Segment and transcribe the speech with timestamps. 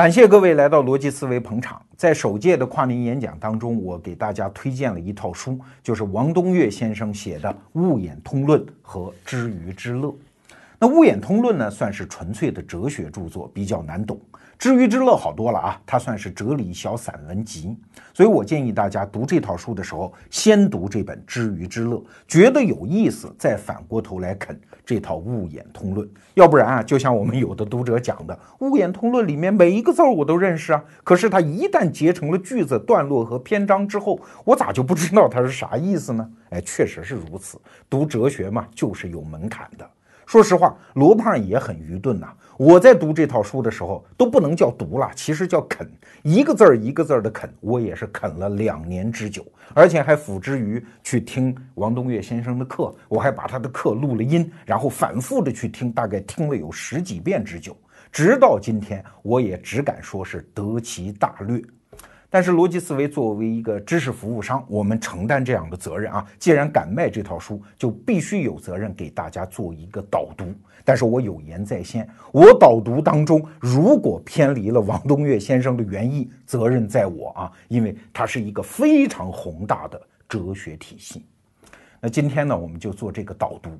[0.00, 1.78] 感谢各位来到逻辑思维捧场。
[1.94, 10.08] 在首届的跨年演讲当中，我给大家推荐了一套书，就是王东岳先生写的《物演通论》和《知鱼之乐》。
[10.78, 14.18] 那《物演通论》呢，算是纯粹的哲学著作，比较难懂。
[14.60, 17.74] 知鱼之乐好多了啊，它算是哲理小散文集，
[18.12, 21.96] 所以我建议大家读这套书的时候，先读这本《知鱼之乐》，
[22.28, 26.06] 觉得有意思，再反过头来啃这套《物演通论》。
[26.34, 36.30] 要不然啊，就像我们有的读者讲的，《物演通论》里面每一个字我都认识啊，可是它一旦结成了句子、段落和篇章之后，我咋就不知道它是啥意思呢？
[36.50, 39.88] 哎，确实是如此，读哲学嘛，就是有门槛的。
[40.26, 42.32] 说实话，罗胖也很愚钝呐。
[42.62, 45.90] 我在读这套书的时候，都不能叫读了，其实叫啃，
[46.22, 47.50] 一个字儿一个字儿的啃。
[47.58, 49.42] 我也是啃了两年之久，
[49.72, 57.74] 而且还辅之于去听王东岳先生的课，我还把他的课录了音，然后反复的去听，大概听了有十几遍之久。
[58.12, 61.62] 直到今天，我也只敢说是得其大略。
[62.32, 66.24] 但是逻辑思维作为一个知识服务商，我们承担这样的责任啊。
[66.38, 70.52] 既然敢卖这套书，就必须有责任给大家做一个导读。
[70.84, 81.24] 但是我有言在先，我导读当中如果偏离了王东岳先生的原意，责任在我啊，因为它是一个非常宏大的哲学体系。
[82.00, 83.70] 那今天呢，我们就做这个导读。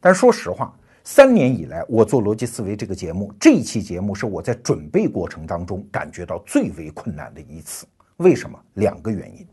[0.00, 0.74] 但说实话。
[1.06, 7.86] 三年以来，我做逻辑思维这个节目，这期节目是我在准备过程当中感觉到最为困难的一次。
[8.16, 8.58] 为什么？
[8.72, 9.46] 两个原因。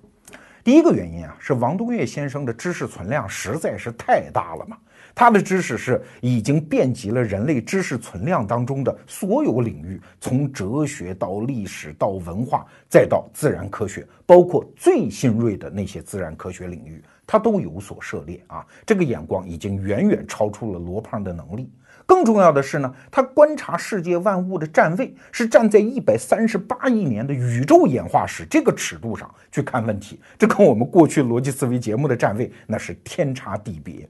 [0.63, 4.77] 第一个原因啊，是王东岳先生的知识存量实在是太大了嘛，
[5.13, 17.03] 他的知识是已经遍及了人类知识存量当中的所有领域，从哲学到历史到文化，再到自然科学，包括最新锐的那些自然科学领域。
[17.27, 21.71] 他都有所涉猎啊，这个眼光已经远远超出了罗胖的能力。
[22.05, 34.09] 更重要的是呢，他观察世界万物的站位是站在一百三十八亿年的宇宙演化史这个尺度上去看问题，这跟我们过去逻辑思维节目的站位那是天差地别。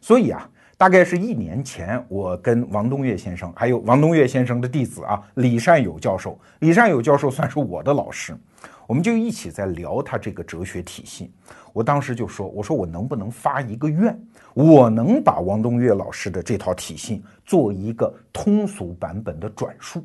[0.00, 8.36] 所以啊，大概是一年前，我跟王东岳先生，还有王东岳先生的弟子啊李善友教授，李善友教授算是我的老师。
[8.86, 11.30] 我们就一起在聊他这个哲学体系。
[11.74, 14.18] 我当时就说：“我说我能不能发一个愿，
[14.54, 20.02] 我能把王东岳老师的这套体系做一个通俗版本的转述。”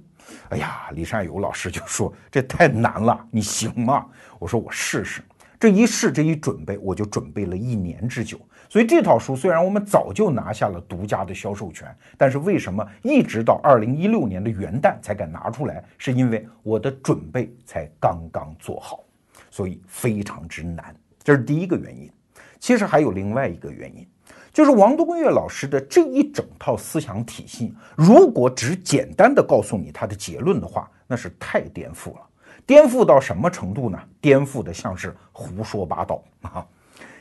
[0.50, 4.06] 哎呀，李善友老师就说：“这太难了，你行吗？”
[4.38, 5.22] 我说：“我试试。”
[5.58, 8.38] 这一试，这一准备，我就准备了一年之久。
[8.74, 15.84] 所以这套书虽然我们早就拿下了独家的销售权，但是为什么一直到二零一六年的元旦才敢拿出来？
[15.96, 19.04] 是因为我的准备才刚刚做好，
[19.52, 20.92] 所以非常之难。
[21.24, 22.12] 这是第一个原因。
[22.60, 24.08] 其实还有另外一个原因，
[24.52, 32.22] 就是王东岳老师的这一整套思想体系，如果只简单的告诉你他的结论的话，那是太颠覆了。
[32.66, 34.00] 颠覆到什么程度呢？
[34.20, 36.66] 颠覆的像是胡说八道啊！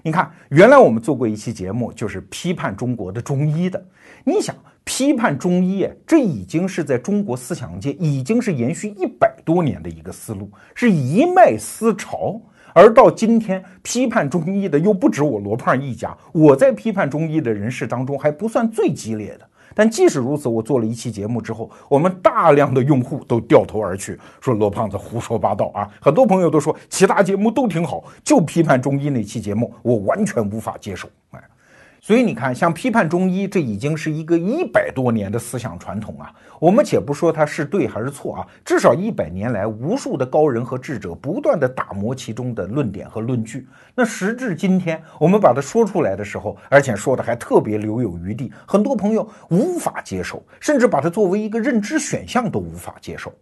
[0.04, 3.80] 你看，原来我们做过一期节目，就是批判中国的中医的。
[4.24, 12.40] 你想，批判中医，这已经是在中国思想界已经是延续一百多年的一个思路，是一脉思潮。
[12.74, 19.48] 而到今天，批判中医的又不止我罗胖一家，我在批判中医的人士当中还不算最激烈的。
[19.75, 25.88] 但即使如此，我做了一期节目之后，我们大量的用户都掉头而去，说罗胖子胡说八道啊！
[26.00, 31.09] 很多朋友都说其他节目都挺好，就批判中医那期节目，我完全无法接受。
[31.31, 31.43] 哎。
[32.04, 36.34] 所以你看，像批判中医，这已经是一个一百多年的思想传统啊。
[36.58, 43.68] 我们且不说它是对还是错啊，至少一百年来，无数的高人和智者不断的打磨其中的论点和论据。
[43.94, 53.32] 那时至今天，我们把它说出来的时候，而且说的还特别留有余地，很多朋友无法接受，甚至把它作为一个认知选项都无法接受。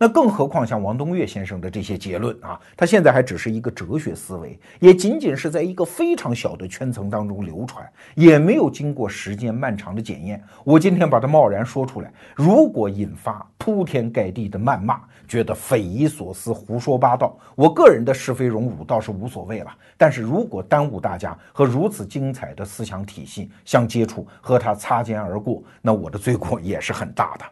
[0.00, 10.40] 那更何况像王东岳先生的这些结论啊，他现在还只是一个哲学思维，也仅仅是在一个非常小的圈层当中流传，也没有经过时间漫长的检验。
[10.62, 19.74] 我今天把它贸然说出来，如果引发铺天盖地的谩骂，觉得匪夷所思、胡说八道，我个人的是非荣辱倒是无所谓了。
[19.96, 27.44] 但是如果耽误大家和如此精彩的思想体系相接触，和他擦肩而过，那我的罪过也是很大的。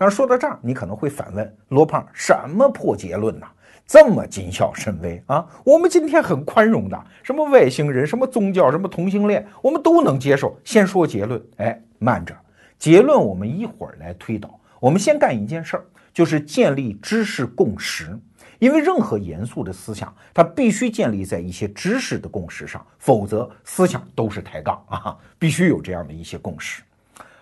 [0.00, 3.46] 但是说到这儿，你可能会反问罗胖：什么破结论呢？
[3.84, 5.44] 这么谨小慎微啊？
[5.64, 10.56] 我们今天很宽容的，什么外星人、什么宗教、什么同性恋，我们都能接受。
[10.62, 12.32] 先说结论，哎，慢着，
[12.78, 14.60] 结论我们一会儿来推导。
[14.78, 15.84] 我们先干一件事儿，
[16.14, 18.16] 就是建立知识共识。
[18.60, 25.16] 因为任何严肃的思想，它必须建立在一些知识的共识上，否则思想都是抬杠啊！
[25.40, 26.84] 必须有这样的一些共识。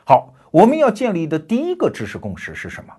[0.05, 0.32] 好。
[0.56, 2.91] 我们要建立的第一个知识共识是什么？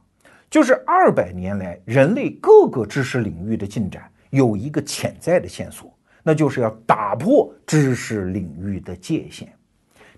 [0.48, 9.52] 就是二百年来人类各个知识领域的进展有一个潜在的线索，那就是要打破知识领域的界限。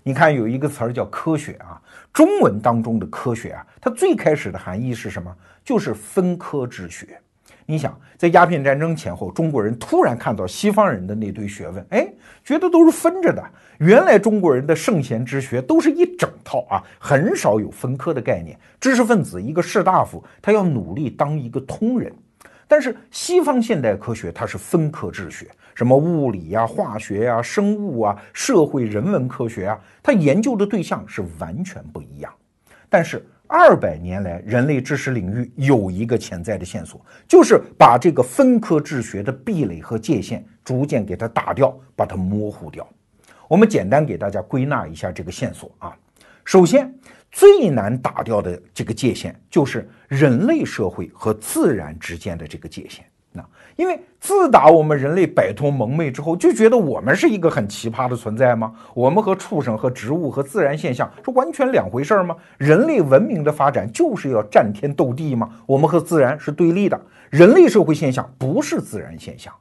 [0.02, 1.80] 你看，有一个词儿叫科学啊，
[2.12, 5.34] 中文当中的科学啊，它最开始的含义是什么？
[5.64, 7.18] 就是分科之学。
[7.70, 12.12] 你想，在鸦片战争前后，中国人突然看到西方人的那堆学问，哎，
[12.44, 13.40] 觉得都是分着的。
[13.78, 18.58] 原来中国人的圣贤之学都是一整套啊，很少有分科的概念。
[18.80, 22.12] 知识分子一个士大夫，他要努力当一个通人。
[22.66, 25.46] 但是西方现代科学它是分科治学，
[25.76, 32.32] 什么物理呀、化学呀、生物啊、社会人文科学啊，它研究的对象是完全不一样。
[32.88, 42.88] 但是二百年来，人类知识领域有一个潜在的线索，就是把这个分科治学的壁垒和界限逐渐给它打掉，把它模糊掉。
[43.48, 45.96] 我们简单给大家归纳一下这个线索啊。
[46.44, 46.94] 首先，
[47.32, 53.04] 最难打掉的这个界限，就是人类社会和自然之间的这个界限。
[53.32, 53.44] 那
[53.76, 58.74] 因为自打我们人类摆脱蒙昧之后，就觉得我们是一个很奇葩的存在吗？
[58.92, 62.36] 我们和畜生、和植物、和自然现象是完全两回事吗？
[62.58, 65.48] 人类文明的发展就是要战天斗地吗？
[65.64, 67.00] 我们和自然是对立的，
[67.30, 69.54] 人类社会现象不是自然现象。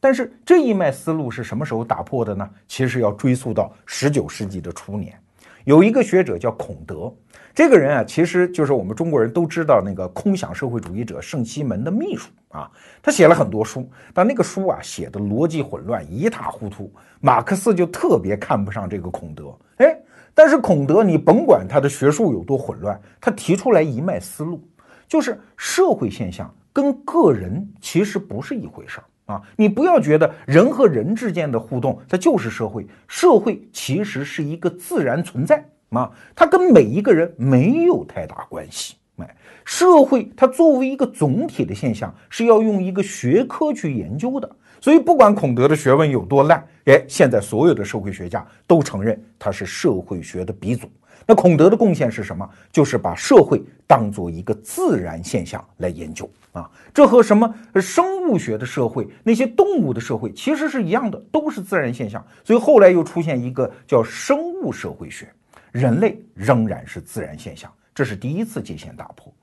[0.00, 2.50] 但是这一脉思路是什么时候打破的呢？
[2.66, 5.18] 其实要追溯到十九世纪的初年。
[5.64, 7.10] 有一个学者叫孔德，
[7.54, 12.68] 这个人啊，其实就是我们中国人都知道那个空想社会主义者圣西门的秘书啊。
[13.00, 16.92] 他写了很多书，但那个书啊写的逻辑混乱，一塌糊涂。
[17.20, 19.56] 马克思就特别看不上这个孔德。
[19.76, 19.96] 哎，
[20.34, 24.60] 但是孔德，你甭管他的学术有多混乱，他提出来一脉思路，
[25.06, 29.04] 就是社会现象跟个人其实不是一回事儿。
[29.32, 32.84] 啊，你不要觉得人和人之间的互动，它就是社会。
[33.06, 35.64] 社会其实是一个自然存在
[35.94, 38.96] 啊，它跟每一个人没有太大关系。
[39.16, 44.50] 哎，社会它作为一个总体的现象，是要用一个学科去研究的。
[44.80, 50.90] 所以，不管孔德的学问有多烂，哎，现在所有的社会学家都承认他是社会学的鼻祖。
[51.26, 52.46] 那孔德的贡献是什么？
[52.70, 56.70] 就是把社会当做一个自然现象来研究啊！
[56.92, 62.22] 这和什么生物学的社会、那些动物的社会其实是一样的，都是自然现象。
[62.44, 65.32] 所以后来又出现一个叫生物社会学，
[65.74, 69.34] 人类仍然是自然现象，这是第一次界限打破。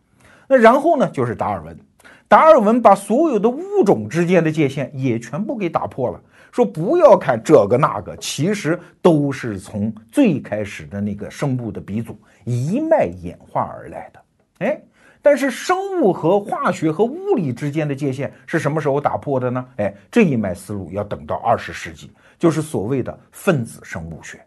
[0.48, 1.78] 那然后呢，就是达尔文，
[2.26, 6.22] 达尔文把所有的物种之间的界限也全部给打破了。
[6.50, 14.22] 说不要看这个那个，其实都是从最开始的那个生物的鼻祖一脉演化而来的。
[14.60, 14.82] 哎，
[15.22, 19.66] 但是生物和化学和物理之间的界限是什么时候打破的呢？
[19.76, 24.42] 哎，这一脉思路要等到二十世纪，就是所谓的分子生物学，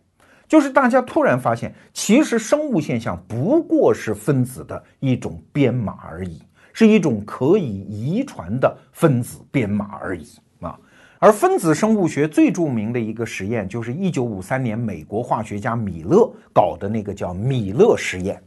[0.46, 6.42] 就是大家突然发现，其实生物现象不过是分子的一种编码而已，
[6.72, 10.26] 是一种可以遗传的分子编码而已
[10.60, 10.78] 啊。
[11.18, 18.42] 而分子生物学最著名的一个实验，就是一九五三年美国化学家米勒搞的那个叫米勒实验。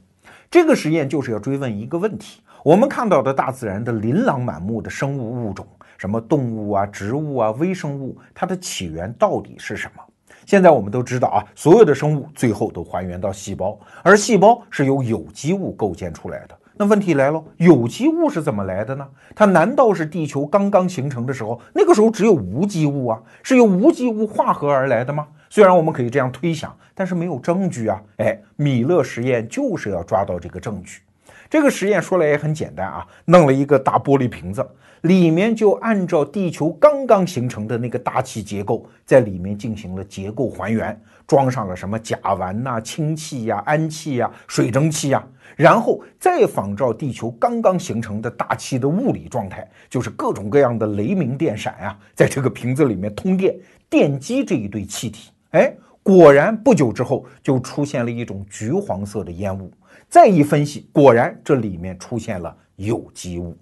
[0.51, 5.65] 这个实验就是要追问一个问题：我们看到的大自然的琳琅满目的生物物种，
[5.97, 10.03] 什么动物啊、植物啊、微生物，它的起源到底是什么？
[10.47, 16.57] 现在我们都知道啊，所有的生物最后都还原到细胞，而细胞是由有机物构建出来的。
[16.77, 19.05] 那问题来了，有机物是怎么来的呢？
[19.35, 23.22] 它难道是地球刚刚形成的时候，那个时候只有无机物啊？
[23.43, 25.27] 是由无机物化合而来的吗？
[25.50, 28.01] 虽然我们可以这样推想，但是没有证据啊。
[28.15, 31.01] 哎，米勒实验就是要抓到这个证据。
[31.50, 34.68] 这个实验说来也很简单啊，弄了一个大玻璃瓶子，
[35.01, 45.25] 里面就按照地球刚刚形成的那个大气结构，在里面进行了结构还原，装上了什么甲烷呐、氢气呀、氨气呀、水蒸气呀。
[45.56, 53.56] 然后再仿照地球刚刚形成的大气的物理状态，就是各种各样的雷鸣电闪啊，在这个瓶子里面通电，
[53.89, 55.32] 电击这一堆气体。
[55.51, 55.74] 哎，
[56.04, 59.72] 果然不久之后就出现了一种橘黄色的烟雾。
[60.10, 63.58] 再一分析，果然这里面出现了有机物。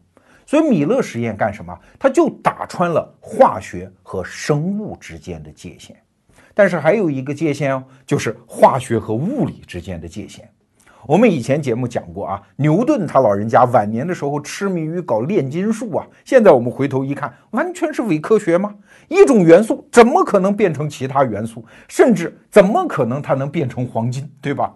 [0.46, 1.76] 所以米勒实验干什么？
[1.98, 5.96] 他就打穿了化学和生物之间的界限。
[6.54, 10.48] 但是还有一个界限哦，就是化学和物理之间的界限。
[11.08, 16.08] 我们以前节目讲过啊，牛顿他老人家晚年的时候痴迷于搞炼金术啊。
[16.24, 18.74] 现在我们回头一看，完全是伪科学吗？
[19.08, 21.66] 一种元素怎么可能变成其他元素？
[21.88, 24.32] 甚至怎么可能它能变成黄金？
[24.42, 24.74] 对吧？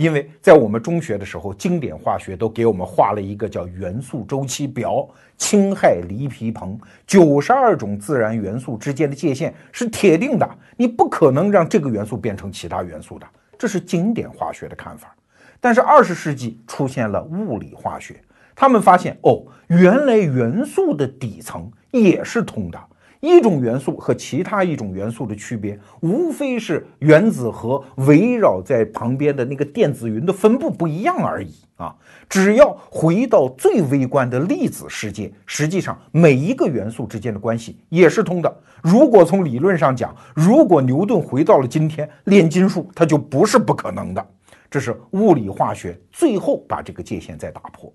[0.00, 6.74] 因为在我们中学的时候，经典化学都给我们画了一个叫元素周期表，氢氦锂铍硼
[7.06, 13.26] 九十二种自然元素之间的界限是铁定的，你不可能让这个元素变成其他元素的，
[13.58, 15.14] 这是经典化学的看法。
[15.60, 18.18] 但是二十世纪出现了物理化学，
[18.56, 22.80] 他们发现哦，原来元素的底层也是通的。
[23.20, 31.94] 一种元素和其他一种元素的区别，无非是原子核围绕在旁边的那个电子云的分布不一样而已啊！
[32.30, 38.54] 只要回到最微观的粒子世界，实际上每一个元素之间的关系也是通的。
[38.82, 44.26] 如果从理论上讲，如果牛顿回到了今天，炼金术它就不是不可能的。
[44.70, 47.92] 这是物理化学最后把这个界限再打破。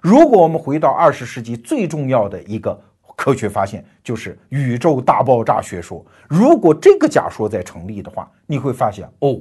[0.00, 2.80] 如果我们回到二十世纪最重要的一个。
[3.20, 6.02] 科学发现就是宇宙大爆炸学说。
[6.26, 9.38] 如果这个假说在成立的话，你会发现哦，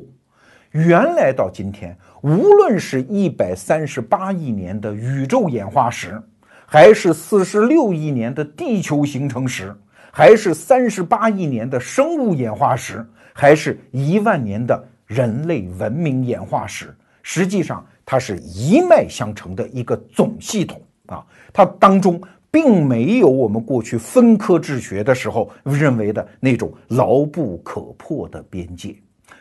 [0.72, 6.22] 原来到今天，无论是一百三十八亿年的宇宙演化史，
[6.66, 9.74] 还是四十六亿年的地球形成史，
[10.12, 16.94] 还是三十八亿年的生物演化史，还是一万年的人类文明演化史，
[17.24, 22.22] 实际上它是一脉相承的一个总系统啊，它当中。
[22.52, 28.96] 并没有我们过去分科治学的时候认为的那种牢不可破的边界。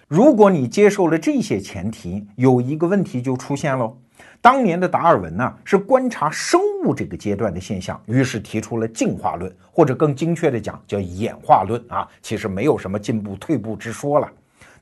[0.07, 3.93] 如果你接受了这些前提，有一个问题就出现了。
[4.41, 12.09] 当年的达尔文呢，是观察生物这个阶段的现象，于是提出了进化论，或者更精确的讲叫演化论啊。
[12.23, 14.31] 其实没有什么进步退步之说了。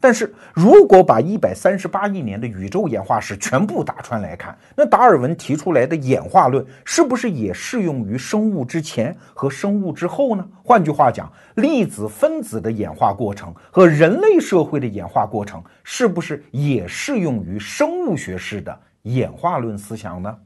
[0.00, 10.46] 但是如果把一百三十八亿年的宇宙演化史全部打穿来看，那达尔文提出来的演化论是不是也适用于生物之前和生物之后呢？
[10.62, 20.36] 换句话讲，粒子分子的演化过程和人类社会的演化过程，是不是也适用于生物学式的演化论思想呢？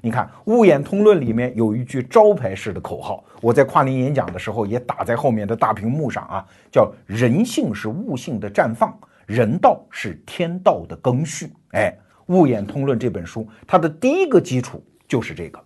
[0.00, 11.52] 你看《物演通论》里面有一句招牌式的口号，我在跨年演讲的时候也打在后面的大屏幕上啊，叫“人性是物性的绽放，人道是天道的更续”。
[11.72, 11.96] 哎，
[12.34, 15.64] 《物演通论》这本书，它的第一个基础就是这个：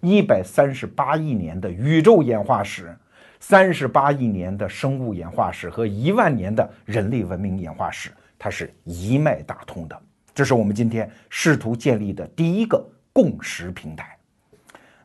[0.00, 2.96] 一百三十八亿年的宇宙演化史，
[3.40, 9.98] 三十八亿年的生物演化史和一万年的人类文明演化史，它是一脉打通的。
[10.34, 12.82] 这是我们今天试图建立的第一个。
[13.14, 14.18] 共识平台，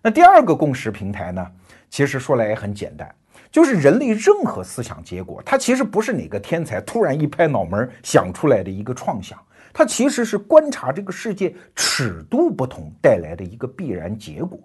[0.01, 1.45] 那第二个共识平台呢？
[1.89, 3.13] 其实说来也很简单，
[3.51, 9.39] 就是人类任何思想结果，它其实不是哪个天才突然一拍脑门想出来的一个创想，
[9.73, 14.59] 它其实是观察这个世界尺度不同带来的一个必然结果。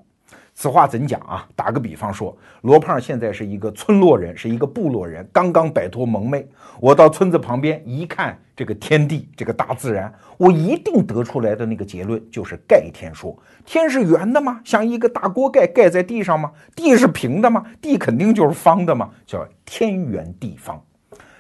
[0.54, 1.46] 此话怎讲啊？
[1.56, 6.48] 打个比方说，罗胖现在是一个村落人，是一个部落人，刚刚摆脱蒙昧。
[6.80, 14.60] 我到村子旁边一看，这个天地，这个大自然，我一定得出来的那个结论就是盖天说：天是圆的吗？
[14.64, 16.52] 像一个大锅盖盖在地上吗？
[16.76, 17.64] 地是平的吗？
[17.82, 19.10] 地肯定就是方的吗？
[19.26, 20.80] 叫天圆地方。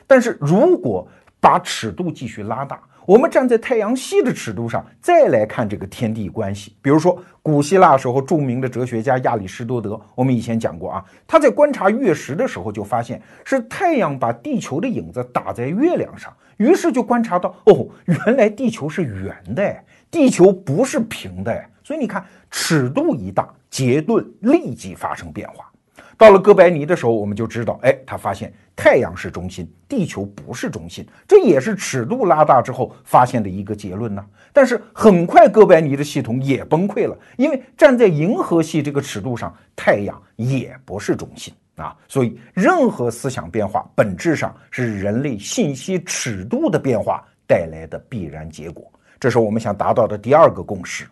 [0.08, 1.06] 但是如果
[1.40, 19.76] 把尺度继续拉大，我们站在太阳系的尺度上再来看这个天地关系，比如说古希腊时候著名的哲学家亚里士多德，我们以前讲过啊，他在观察月食的时候就发现是太阳把地球的影子打在月亮上，于是就观察到哦，原来地球是圆的，
[20.10, 25.70] 地球不是平的，所以你看尺度一大，结论立即发生变化。
[26.16, 34.24] 到了哥白尼的时候，我们就知道，哎，他发现太阳是中心，地球不是中心，这也是尺度拉大之后发现的一个结论呢。
[34.52, 41.96] 但是很快，哥白尼的系统也崩溃了，因为站在银河系这个尺度上，太阳也不是中心啊。
[42.08, 48.90] 所以，任何思想变化本质上是人类信息尺度的变化带来的必然结果。
[49.20, 51.06] 这是我们想达到的第二个共识。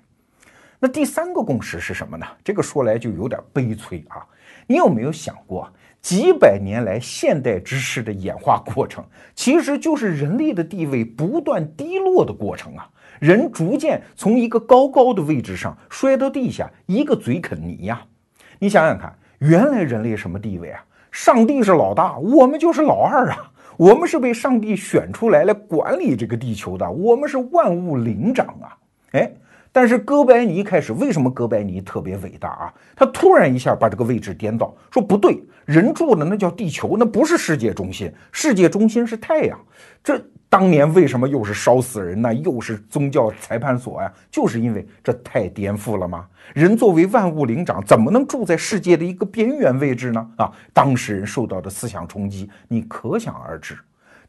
[0.78, 2.26] 那第三个共识是什么呢？
[2.42, 4.26] 这个说来就有点悲催啊。
[4.66, 9.04] 你有没有想过，几百年来现代知识的演化过程，
[9.36, 12.88] 其实就是人类的地位不断低落的过程啊！
[13.20, 18.02] 人逐渐从一个高高的位置上摔到地下，一个嘴啃泥呀！
[18.58, 20.84] 你想想看，原来人类什么地位啊？
[21.12, 23.52] 上帝是老大，我们就是老二啊！
[23.76, 28.76] 我们是被上帝选出来来管理这个地球的，我们是万物灵长啊！
[29.12, 29.32] 哎。
[29.72, 32.74] 但是哥白尼开始，为什么哥白尼特别伟大啊？
[32.94, 39.58] 他突然一下把这个位置颠倒，说不对，人住的那叫地球，那不是世界中心，世界中心是太阳。
[40.04, 42.34] 这当年为什么又是烧死人呢？
[42.34, 44.12] 又是宗教裁判所呀？
[44.30, 46.26] 就是因为这太颠覆了吗？
[46.52, 50.30] 人作为万物灵长，怎么能住在世界的一个边缘位置呢？
[50.36, 53.78] 啊，当事人受到的思想冲击，你可想而知。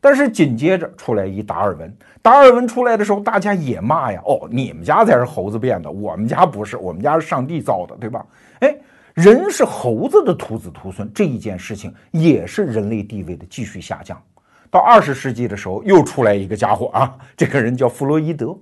[0.03, 8.25] 但是紧接着出来一达尔文，达尔文出来的时候，大家也骂呀，哦，你们家才是猴子变的，我们家不是，我们家是上帝造的，对吧？
[8.59, 8.75] 哎，
[9.13, 14.21] 人是猴子的徒子徒孙，这一件事情也是人类地位的继续下降。
[14.69, 18.53] 到二十世纪的时候，又出来一个家伙啊， 这个人叫弗洛伊德。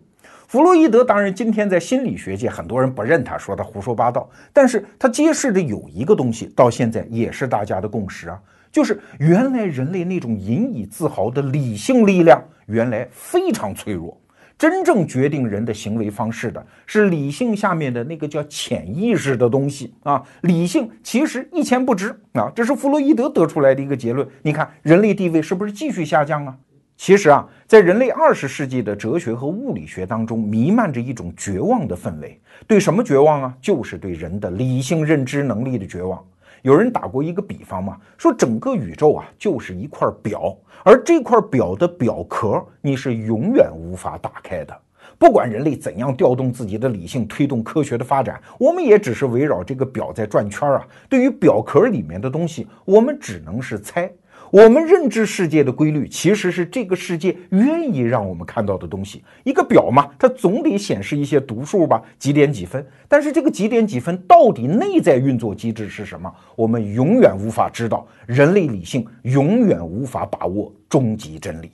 [0.48, 8.39] 弗洛伊德当然今天在心理学界很多人不认他，说他胡说八道，但是他揭示的有一个东西，到现在也是大家的共识啊，
[8.72, 14.18] 就是原来人类那种引以自豪的理性力量，原来非常脆弱。
[14.58, 20.22] 真正决定人的行为方式的是理性下面的那个叫潜意识的东西啊！
[20.42, 22.51] 理性其实一钱不值啊！
[22.56, 24.28] 这是弗洛伊德得出来的一个结论。
[24.44, 26.56] 你看，人类地位是不是继续下降啊？
[26.96, 32.40] 其实啊，在人类二十世纪的哲学和物理学当中，弥漫着一种绝望的氛围。
[32.68, 33.58] 对什么绝望啊？
[33.60, 36.24] 就是对人的理性认知能力的绝望。
[36.62, 44.77] 有人打过一个比方嘛，说整个宇宙啊就是一块表，而这块表的表壳你是永远无法打开的。
[45.18, 50.88] 不管人类怎样调动自己的理性推动科学的发展，我们也只是围绕这个表在转圈啊。
[51.10, 54.12] 对于表壳里面的东西，我们只能是猜。
[54.51, 59.24] 我们认知世界的规律，其实是这个世界愿意让我们看到的东西。
[59.46, 62.86] 一个表嘛，它总得显示一些读数吧，几点几分。
[63.08, 68.05] 但是这个几点几分到底内在运作机制是什么，我们永远无法知道。
[68.27, 71.72] 人类理性永远无法把握终极真理。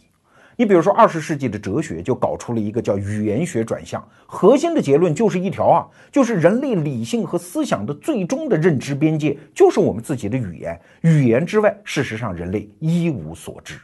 [0.60, 13.78] 你比如说，二十世纪的哲学就搞出了一个叫语言学转向，核心的结论就是一条啊，就是人类理性和思想的最终的认知边界就是我们自己的语言，语言之外，事实上人类一无所知。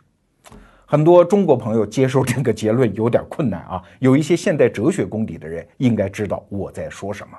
[0.88, 7.38] 很多中国朋友接受这个结论有点困难啊，有一些现代哲学功底的人应该知道我在说什么。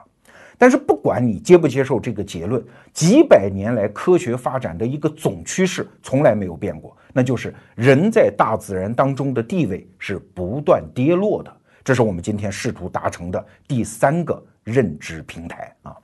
[0.57, 11.55] 但是不管你接不接受这个结论，几百年来科学发展的一个总趋势从来没有变过，那就是人在大自然当中的地位是不断跌落的。
[11.83, 15.95] 这是我们今天试图达成的第三个认知平台啊。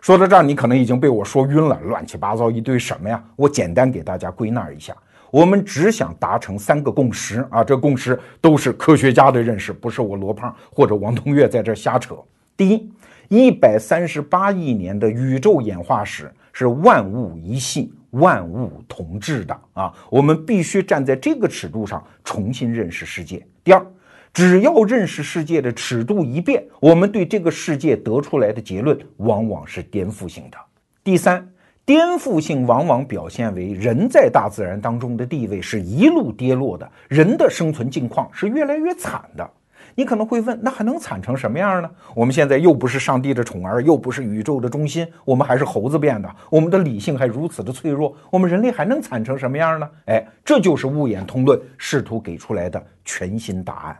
[0.00, 3.22] 说到这儿，你可能已经被我说晕了，乱七八糟一堆什么呀？
[3.36, 4.96] 我简单给大家归纳一下，
[5.30, 12.16] 我们只想达成三个共识啊，这共识都是科学家的认识，不是我罗胖或者王东岳在这瞎扯。
[12.56, 12.90] 第一。
[13.30, 19.94] 一百三十八亿年的宇宙演化史是万物一系、万物同质的啊！
[20.10, 23.46] 我们必须站在这个尺度上重新认识世界。
[23.62, 23.86] 第二，
[24.34, 30.58] 只要认识世界的尺度一变，我们对这个世界得出来的结论往往是颠覆性的。
[31.04, 31.48] 第三，
[31.86, 39.48] 颠覆性往往表现为人在大自然当中的地位是一路跌落的，人的生存境况是越来越惨的。
[39.94, 41.90] 你可能会问，那还能惨成什么样呢？
[42.14, 49.88] 我们现在又不是上帝的宠儿，又不是宇宙的中心，我们还是猴子变的，我们的理性还如此的脆弱，我们人类还能惨成什么样呢？
[50.06, 53.98] 哎，这就是《物演通论》试图给出来的全新答案。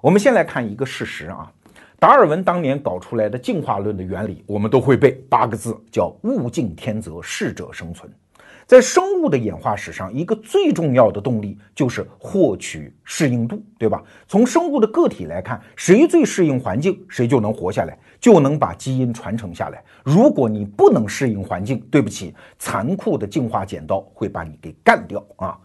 [0.00, 1.50] 我们先来看一个事实啊，
[1.98, 8.08] 达尔文当年搞出来的进化论的原理，我们都会背八个字，叫“物竞天择，适者生存”。
[8.68, 14.04] 在生物的演化史上，一个最重要的动力就是获取适应度，对吧？
[14.26, 19.82] 从生物的个体来看，谁最适应环境，谁就能活下来，就能把基因传承下来。
[20.04, 25.58] 如果你不能适应环境，对不起，残酷的进化剪刀会把你给干掉啊！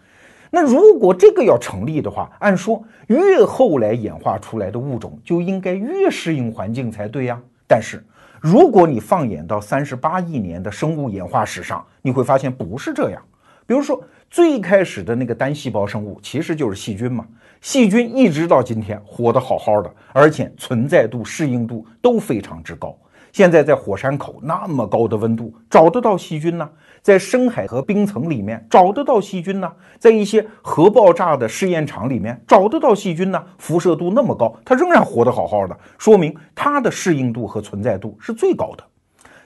[0.50, 7.42] 那如果这个要成立的话，按说越后来演化出来的物种就应该越适应环境才对呀。
[7.68, 8.02] 但是。
[8.44, 13.22] 如果你放眼到三十八亿年的生物演化史上，你会发现不是这样。
[13.66, 17.26] 比如说，最开始的那个单细胞生物其实就是细菌嘛，
[17.62, 22.94] 细菌一直到今天活得好好的，而且存在度、适应度都非常之高。
[23.32, 26.70] 现在在火山口那么高的温度，找得到细菌呢？
[27.04, 29.70] 在深海和冰层里面找得到细菌呢？
[30.00, 33.44] 在一些核爆炸的试验场里面找得到细菌呢？
[33.58, 38.84] 辐射度那么高，它仍然活得好好的，说明它的适应度和存在度是最高的。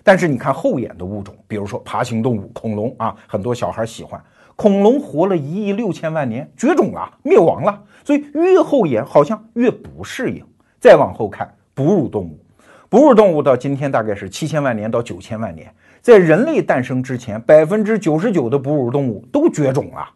[0.04, 4.24] 但是你看后眼的物种，比如说爬行动物恐龙啊，很多小孩喜欢
[4.56, 10.46] 恐龙，活了一亿六千万年，绝种了，灭亡了，所以越后眼好像越不适应。
[10.80, 12.40] 再往后看哺乳动物，
[12.88, 15.74] 哺乳动物到今天大概是七千万年到九千万年。
[16.02, 20.10] 在人类诞生之前，百分之九十九的哺乳动物都绝种了。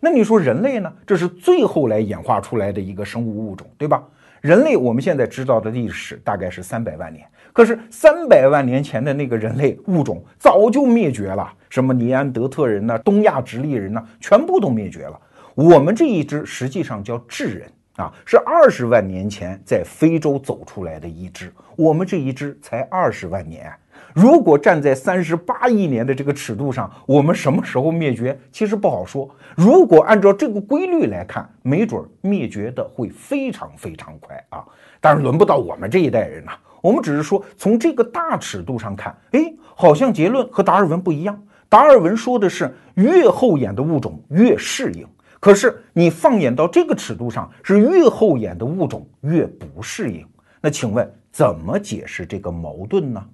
[0.00, 0.92] 那你说人类呢？
[1.06, 4.02] 这是最后来演化出来的一个生物物种，对吧？
[4.40, 15.18] 人类我们现在知道的历史大概是三百万年，可是三百万年前的那个人类物种早就灭绝了，什么尼安德特人呢、东亚直立人呢，全部都灭绝了。
[15.56, 23.72] 我们这一支实际上叫智人啊，是二十万年前在非洲走出来的一支，我们这一支才二十万年。
[24.14, 29.28] 如果站在三十八亿年的这个尺度上，我们什么时候灭绝，其实不好说。
[29.56, 34.64] 如果按照这个规律来看，没准灭绝的会非常非常快啊！
[35.00, 36.52] 当然轮不到我们这一代人呐。
[36.80, 41.40] 我们只是说，从这个大尺度上看，哎，好像结论和达尔文不一样。
[41.68, 45.06] 达尔文说的是越后演的物种越适应，
[45.38, 50.26] 可是你放眼到这个尺度上，是越后眼的物种越不适应。
[50.60, 53.24] 那请问怎么解释这个矛盾呢？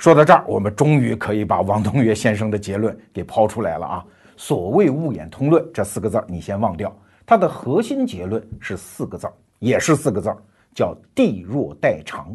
[0.00, 4.04] 说到这儿，我们终于可以把王东岳先生的结论给抛出来了啊！
[4.34, 6.90] 所谓物演通论这四个字儿你先忘掉，
[7.26, 10.38] 它的核心结论是四个字儿也是四个字儿
[10.74, 12.34] 叫地弱代长。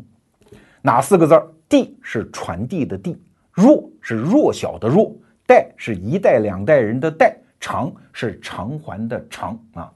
[0.84, 3.20] 哪四个字儿地是传递的地，
[3.52, 5.16] 弱是弱小的弱，
[5.48, 9.92] 代是一代两代人的代，长是偿还的偿啊。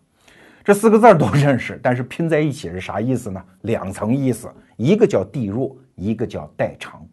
[0.64, 3.40] 这四个字儿都认识，但是拼在一起是啥意思呢？
[3.62, 7.08] 两层意思，一个叫地弱，一个叫代长。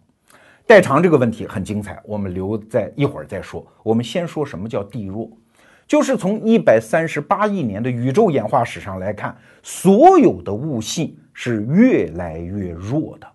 [0.67, 3.65] 代偿这个问题很精彩，我们留在一会儿再说。
[3.85, 5.31] 我们先说什么叫地弱，
[5.87, 13.27] 就是从一百三十八亿年的宇宙演化史上来看，所有的物系是越来越弱的。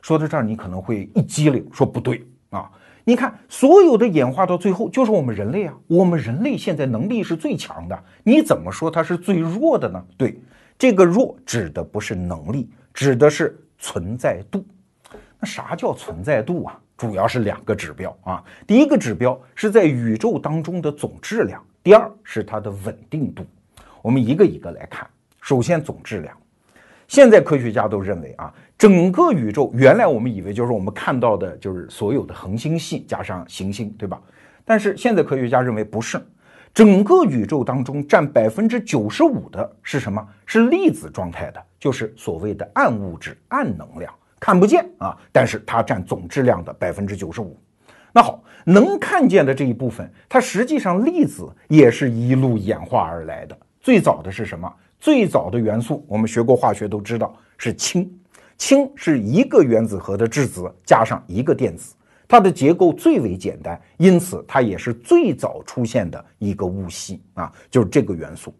[0.00, 2.70] 说到这儿，你可能会一激灵，说不对啊！
[3.04, 10.02] 你看，所有的演化到最后就是我们人类啊，我们人类现在能力是最强的，你怎么说它是最弱的呢？
[10.16, 10.40] 对，
[10.78, 14.64] 这个弱指的不是能力，指的是存在度。
[15.38, 16.78] 那啥叫存在度啊？
[16.96, 18.42] 主要是两个指标啊。
[18.66, 23.44] 第一个指标是在宇宙当中的总质量，第二是它的稳定度。
[24.00, 25.06] 我们一个一个来看。
[25.40, 26.36] 首先，总质量。
[27.06, 34.20] 现在科学家都认为啊，整个宇宙原来我们以为就是我们看到的，就是所有的恒星系加上行星，对吧？
[34.64, 36.20] 但是现在科学家认为不是，
[36.74, 40.26] 整个宇宙当中占百分之九十五的是什么？
[40.46, 44.12] 是粒子状态的，就是所谓的暗物质、暗能量。
[44.38, 47.58] 看不见啊，但是它占总质量的百分之九十五。
[48.12, 53.58] 那好，能看见的这一部分，它实际上粒子也是一路演化而来的。
[53.80, 54.72] 最早的是什么？
[54.98, 58.10] 最早的元素，我们学过化学都知道是氢。
[58.56, 61.94] 氢是一个原子核的质子加上一个电子，
[62.26, 68.54] 它的结构最为简单，因此它也是最早出现的一个物系啊，就是这个元素。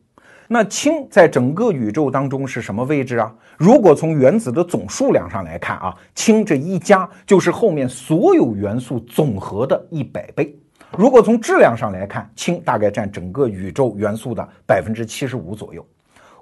[0.49, 3.35] 那氢在整个宇宙当中是什么位置啊？
[3.57, 10.57] 如果从原子的总数量上来看啊，氢这一加就是后面所有元素总和的一百倍。
[10.97, 15.85] 如果从质量上来看，氢大概占整个宇宙元素的百分之七十五左右。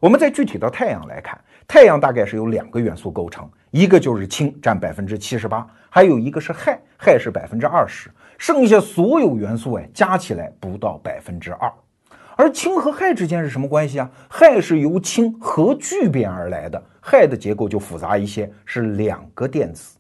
[0.01, 11.73] 我们再具体到太阳来看，太阳大概是由两个元素构成，一个就是氢占百分之七十八，还有一个是氦，氦是百分之二十，剩下所有元素哎加起来不到百分之二。
[12.37, 14.11] 而氢和氦之间是什么关系啊？
[14.29, 19.97] 氦是由氢核聚变而来的，氦的结构就复杂一些，是两个电子。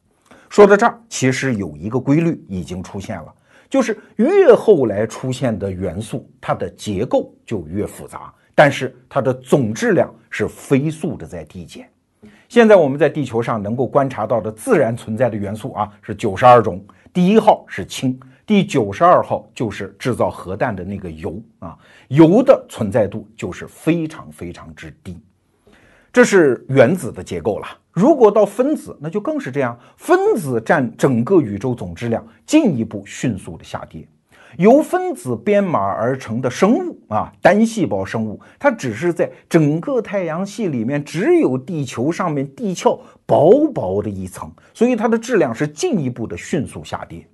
[0.49, 3.33] 说到这儿，其实有一个规律已经出现了，
[3.68, 11.88] 就是越后来出现的元素，它的结构就越复杂，但是它的总质量是飞速的在递减。
[12.49, 18.18] 现在我们在地球上能够观察到的自然存在的元素啊，是九十二种，第一号是氢。
[18.47, 21.79] 第九十二号就是制造核弹的那个铀啊，
[22.09, 25.19] 铀的存在度就是非常非常之低，
[26.13, 27.67] 这是原子的结构了。
[27.91, 34.07] 如果到分子，那就更是这样，分子占整个宇宙总质量进一步迅速的下跌。
[34.59, 47.27] 由分子编码而成的生物啊，单细胞生物，它只是在整个太阳系里面只有地球上面地壳薄薄的一层，所以它的质量是进一步的迅速下跌。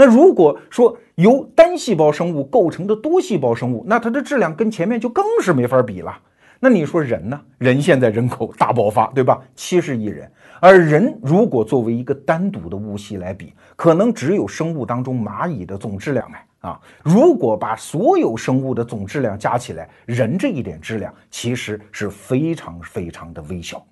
[0.00, 6.18] 那如果说由单细胞生物构成的多细胞生物，那它的质量跟前面就更是没法比了。
[6.58, 7.38] 那你说人呢？
[7.58, 9.38] 人现在人口大爆发，对吧？
[9.54, 16.80] 七十亿人，而人如果作为一个单独的物系来比，可能只有生物当中蚂蚁的总质量哎啊！
[17.04, 23.86] 如果把所有生物的总质量加起来，人这一点质量其实是非常非常的微小。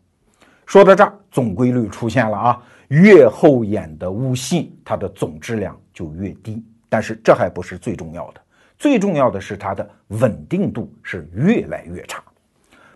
[0.65, 2.63] 说到这儿，总规律出现了啊。
[2.89, 6.63] 越后眼的物系，它的总质量就越低。
[6.89, 8.41] 但是这还不是最重要的，
[8.79, 12.23] 最重要的是它的稳定度是越来越差。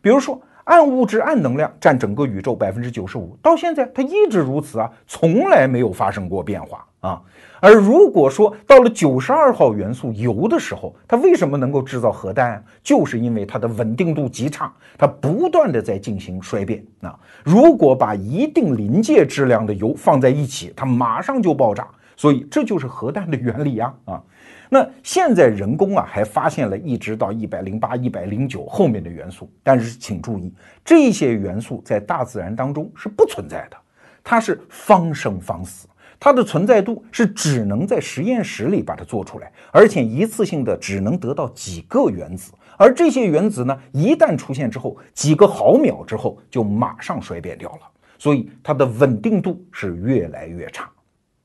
[0.00, 7.20] 比如说，暗物质、暗能量占整个宇宙百分之九十五，到现在它一直如此啊，从来没有发生过变化啊。
[7.60, 12.62] 而如果说到了九十二号元素铀的时候，它为什么能够制造核弹啊？
[12.82, 16.82] 就是因为它的稳定度极差，它不断的在进行衰变。
[17.02, 21.86] 啊，如果把一定临界质量的铀放在一起，它马上就爆炸。
[22.16, 23.94] 所以这就是核弹的原理呀！
[24.04, 24.22] 啊，
[24.68, 30.52] 那现在人工啊还发现了一直到一百零八、一百零九后面的元素，但是请注意，
[30.84, 33.76] 这些元素在大自然当中是不存在的，
[34.22, 35.88] 它是方生方死。
[36.20, 47.80] 它的存在度是只能在实验室里把它做出来，而且一次性的只能得到几个原子，而这些原子呢，一旦出现之后，几个毫秒之后就马上衰变掉了，
[48.20, 50.88] 所以它的稳定度是越来越差。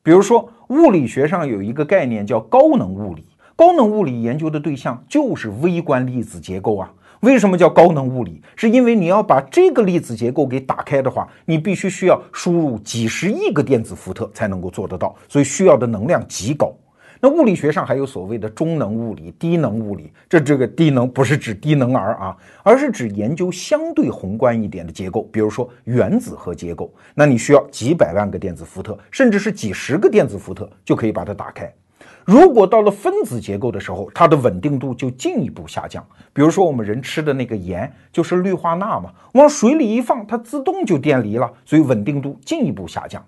[0.08, 3.26] 比如说，物理学上有一个概念叫高能物理，
[3.58, 6.90] 高能物理研究的对象就是微观粒子结构啊。
[7.20, 8.42] 为什么叫高能物理？
[8.56, 16.74] 是因为你要把这个粒子结构给打开的话，你必须需要输入几十亿个电子伏特才能够做得到，所以需要的能量极高。
[17.20, 26.94] 那物理学上还有所谓的中能物理、低能物理，这这个低能不是指低能儿啊，而是指研究相对宏观一点的结构，比如说原子核结构。
[27.16, 31.74] 那你需要几百万个电子伏特，甚至是几十个电子伏特就可以把它打开。
[32.24, 36.06] 如果到了分子结构的时候，它的稳定度就进一步下降。
[36.34, 43.26] 比如说我们人吃的那个盐就是氯化钠嘛，往水里一放，它自动就电离了，所以稳定度进一步下降。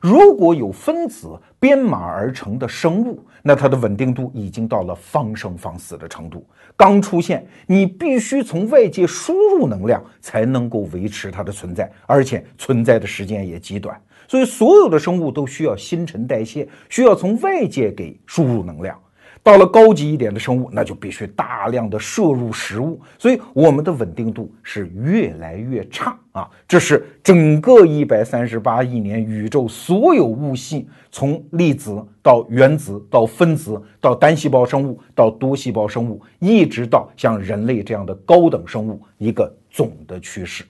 [0.00, 6.46] 如果有分子编码而成的生物，那它的稳定度已经到了方生方死的程度。
[6.76, 14.00] 刚出现，你必须从外界输入能量才能够维持它的存在，而且存在的时间也极短。
[14.28, 18.96] 所以，所有的生物都需要新陈代谢，需要从外界给输入能量。
[19.42, 26.50] 到了高级一点的生物，那就必须大量的摄入食物，所以我们的稳定度是越来越差啊！
[26.66, 40.64] 这是整个一百三十八亿年宇宙所有物系，从粒子到原子到分子到单细胞生物到多细胞生物，一直到像人类这样的高等生物一个总的趋势。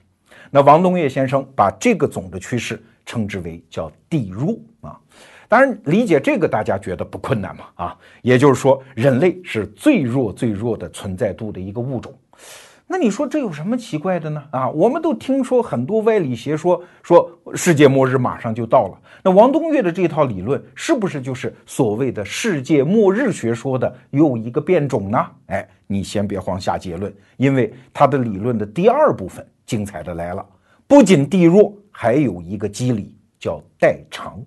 [0.51, 4.99] 那王东岳先生把这个总的趋势称之为叫地弱啊。
[5.49, 7.65] 当然，理解这个大家觉得不困难嘛？
[7.73, 12.13] 啊，也就是说，人类是最弱最弱的存在度的一个物种。
[12.91, 14.43] 那你说这有什么奇怪的呢？
[14.51, 18.97] 啊，我们都听说很多歪理邪说，说世界末日马上就到了。
[19.23, 25.25] 那王东岳的这套理论是不是就是所谓的世界末日学说的又一个变种呢？
[25.47, 30.45] 哎，你先别慌下结论，因为他的理论的第二部分精彩的来了。
[30.87, 34.39] 不仅地弱，还有一个机理叫代偿。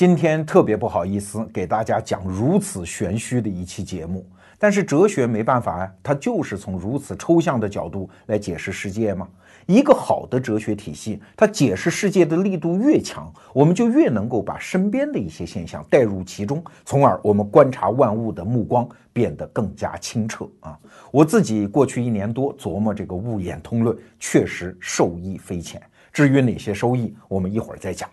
[0.00, 4.26] 今天特别不好意思给大家讲如此玄虚的一期节目，
[4.58, 9.28] 但是哲学没办法呀，它就是从如此抽象的角度来解释世界嘛。
[9.66, 20.78] 一个好的哲学体系，它解释世界的力度越强，我们就越能够把身边的一些现象带入其中，从而我们观察万物的目光变得更加清澈啊。
[21.10, 25.78] 我自己过去一年多琢磨这个物演通论，确实受益匪浅。
[26.10, 28.08] 至于哪些收益，我们一会儿再讲。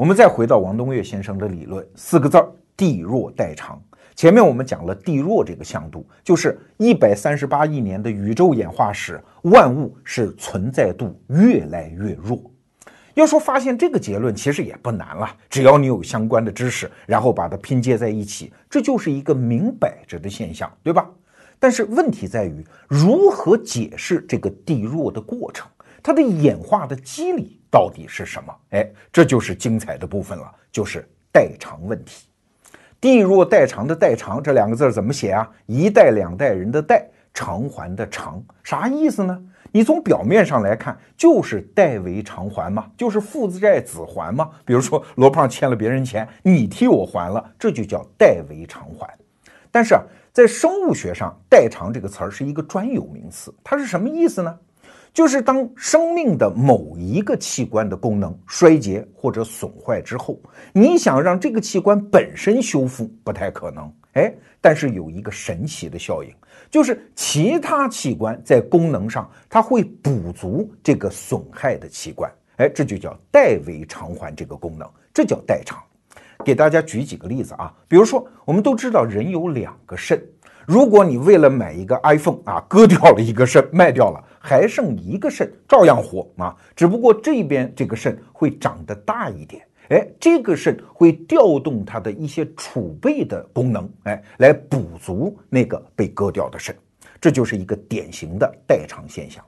[0.00, 3.78] 我们再回到王东岳先生的理论，四个字儿：地弱代偿。
[4.16, 12.40] 前面我们讲了地弱这个向度，就是一百三十八亿年的宇宙演化史，万物是存在度越来越弱。
[13.12, 21.10] 要说发现这个结论，其实也不难了，只要你有相关的知识，然后把它拼接在一起，这就是一个明摆着的现象，对吧？
[21.58, 25.68] 但是问题在于，如何解释这个地弱的过程，
[26.02, 27.58] 它的演化的机理。
[27.72, 28.52] 到底是什么？
[28.70, 32.26] 哎，这就是精彩的部分了，就是代偿问题。
[33.00, 35.48] 地弱代偿的代偿这两个字怎么写啊？
[35.66, 39.40] 一代两代人的代，偿还的偿，啥意思呢？
[39.70, 44.50] 你从表面上来看，就是代为偿还嘛，就是父债子还嘛。
[44.64, 49.08] 比如说罗胖欠了别人钱，你替我还了，这就叫代为偿还。
[49.70, 54.58] 但是啊，在生物学上，代偿这个词儿是一个专有名词，它是什么意思呢？
[55.12, 60.38] 就是当生命的某一个器官的功能衰竭或者损坏之后，
[60.72, 66.32] 你想让这个器官本身修复不太可能，哎，但是有一个神奇的效应，
[66.70, 75.78] 就是其他器官在功能上它会补足这个损害的器官，哎，这就叫代为偿还这个功能，这叫代偿。
[76.44, 80.22] 给大家举几个例子啊，比如说我们都知道人有两个肾。
[80.66, 86.56] 如果你为了买一个 iPhone 啊，割掉了一个肾卖掉了，还剩一个肾，照样活啊。
[86.74, 96.74] 只不过这边这个肾会长得大一点，哎，这个肾会调动它的一些储备的功能，哎，来补足那个被割掉的肾。
[97.20, 99.44] 这就是一个典型的代偿现象。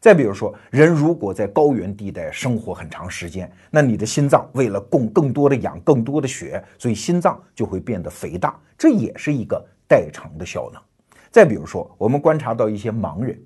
[0.00, 9.64] 再比如说，人如果在高原地带生活很长时间，那你的心脏为了供更多的氧、更多的血，所以心脏就会变得肥大，这也是一个。
[9.88, 10.80] 代偿的效能。
[11.30, 13.38] 再比如说，我们观察到一些盲人，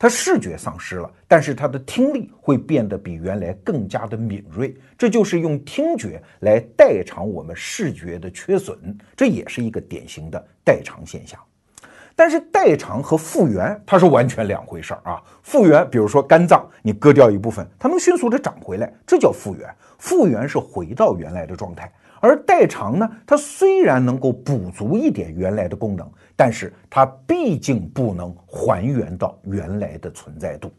[0.00, 8.78] 他视觉丧失了，但是他的听力会变得比原来更加的敏锐，这就是用听觉来代偿我们视觉的缺损，
[9.14, 11.38] 这也是一个典型的代偿现象。
[12.16, 15.22] 但是代偿和复原它是完全两回事儿啊。
[15.42, 19.68] 复原，比如说肝脏，你割掉一部分，它能迅速的长回来，这叫复原。
[19.98, 21.92] 复原是回到原来的状态。
[22.22, 23.10] 而代偿呢？
[23.26, 26.06] 它虽然能够补足一点原来的功能，
[26.40, 30.72] 但是它毕竟不能还原到原来的存在度。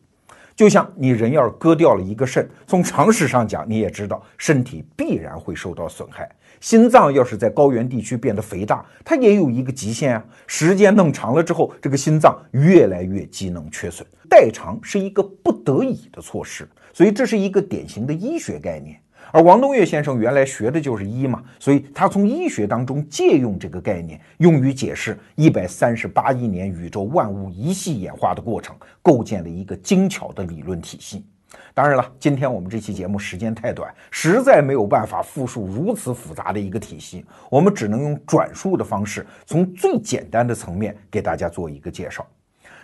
[0.55, 6.27] 就像你人要是割掉了一个肾，从常识上讲，你也知道身体必然会受到损害。
[6.61, 10.25] 心脏要是在高原地区变得肥大，它也有一个极限啊。
[10.47, 18.99] 时间弄长了之后，这个心脏越来越机能缺损，代偿是一个不得已的措施，所以这是一个典型的医学概念。
[19.31, 31.25] 而王东岳先生原来学的就是医嘛，所以他从医学当中借用这个概念，用于解释一百三十八亿年宇宙万物一系演化的过程，构建了一个精巧的理论体系。
[31.73, 42.25] 当然了，今天我们这期节目时间太短，实在没有办法复述如此复杂的一个体系，我们只能用转述的方式，从最简单的层面给大家做一个介绍。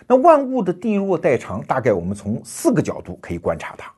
[0.06, 3.92] 那万物的地弱代偿，大概我们从四个角度可以观察它。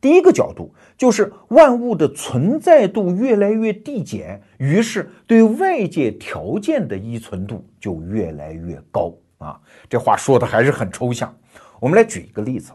[0.00, 9.12] 第一个角度就是万物的存在度越来越递减，于是对外界条件的依存度就越来越高。
[9.38, 11.32] 啊，这话说的还是很抽象。
[11.78, 12.72] 我们来举一个例子。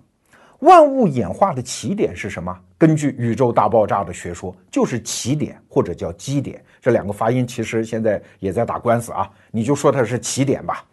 [0.59, 2.57] 万物演化的起点是什么？
[2.77, 6.63] 根据宇宙大爆炸的学说，就是起点或者叫基点。
[6.81, 10.85] 这两个发音其实现在也在打官司啊，你就说它是起点吧。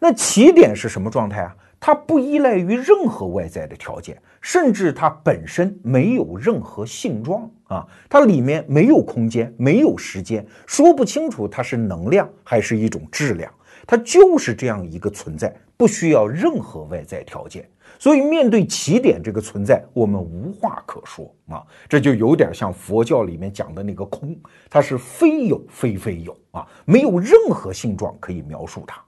[0.00, 1.54] 那起点是什么状态啊？
[1.86, 13.54] 它不依赖于任何外在的条件，甚至它本身没有任何性状啊，它里面没有空间，没有时间，说不清楚它是能量还是一种质量，
[13.86, 17.64] 它就是这样一个存在，不需要任何外在条件。
[18.00, 24.36] 所以，面对起点这个存在，我们无话可说啊，这就有点像佛教里面讲的那个空，
[24.68, 29.00] 它是非有非非有啊，没有任何性状可以描述它。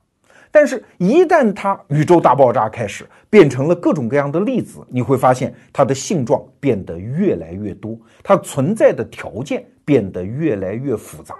[0.51, 11.35] 但是，一旦它宇宙大爆炸开始变成了各种各样的粒子，你会发现它的性状变得越来越多，它存在的条件变得越来越复杂。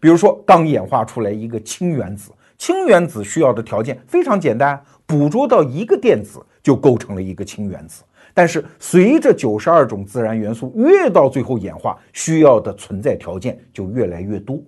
[0.00, 6.40] 比如说，刚演化出来一个氢原子，氢原子需要的条件非常简单，捕捉到一个电子。
[6.66, 8.02] 就构成了一个氢原子，
[8.34, 14.60] 但是随着九十二种自然元素越到最后演化，需要的存在条件就越来越多。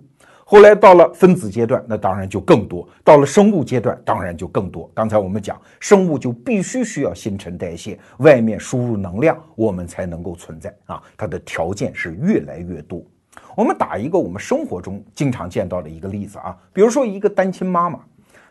[0.51, 4.89] 后来到了分子阶段，那当然就更多；到了生物阶段，当然就更多。
[4.95, 10.99] 刚才我们讲，生物就必须需要新陈代谢，外面输入能量，我们才能够存在啊。
[11.15, 12.99] 它的条件是越来越多。
[13.55, 17.99] 我们打一个我们生活中经常见到的一个例子啊，比如说一个单亲妈妈，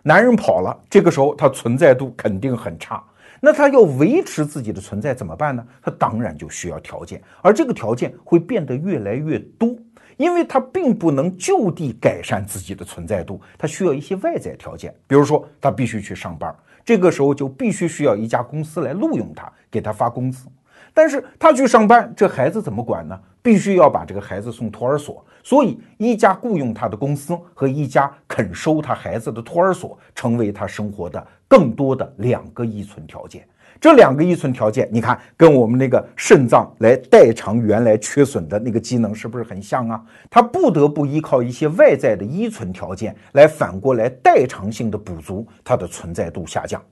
[0.05, 3.03] 男人跑了，这个时候她存在度肯定很差。
[3.41, 5.65] 那他要维持自己的存在怎么办呢？
[5.81, 9.77] 他当然就需要条件，而这个条件会变得越来越多，
[10.19, 16.55] 因为他并不能就地改善自己的存在度，他需要一些外在条件，比如说他必须去上班，
[16.85, 20.47] 这个时候就必须需要一家公司来录用他，给他发工资。
[20.93, 23.19] 但是他去上班，这孩子怎么管呢？
[23.41, 33.47] 必须要把这个孩子送托儿所，所以一家雇佣他的公司和一家肯收他孩子的托儿所，成为他生活的更多的两个依存条件。
[33.81, 40.03] 这两个依存条件，你看跟我们那个肾脏来代偿原来缺损的那个机能是不是很像啊？
[40.29, 46.83] 它不得不依靠一些外在的依存条件来反过来代偿性的补足它的存在度下降。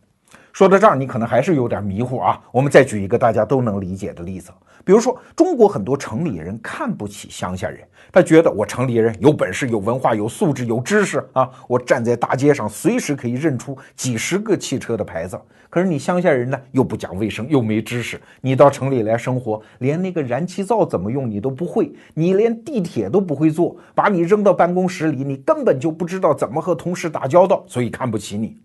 [0.57, 2.41] 说到这儿，你可能还是有点迷糊啊。
[2.51, 4.51] 我们再举一个大家都能理解的例子，
[4.87, 15.39] 比如说中国很多城里人看不起乡下人，他觉得我城里人有本事、有文化、有素质、有知识啊，我站在大街上随时可以认出几十个汽车的牌子。
[15.69, 28.57] 可是你乡下人呢，又不讲卫生，又没知识，你到城里来生活，连那个燃气灶怎么用你都不会，你连地铁都不会坐，把你扔到办公室里，你根本就不知道怎么和同事打交道，所以看不起你。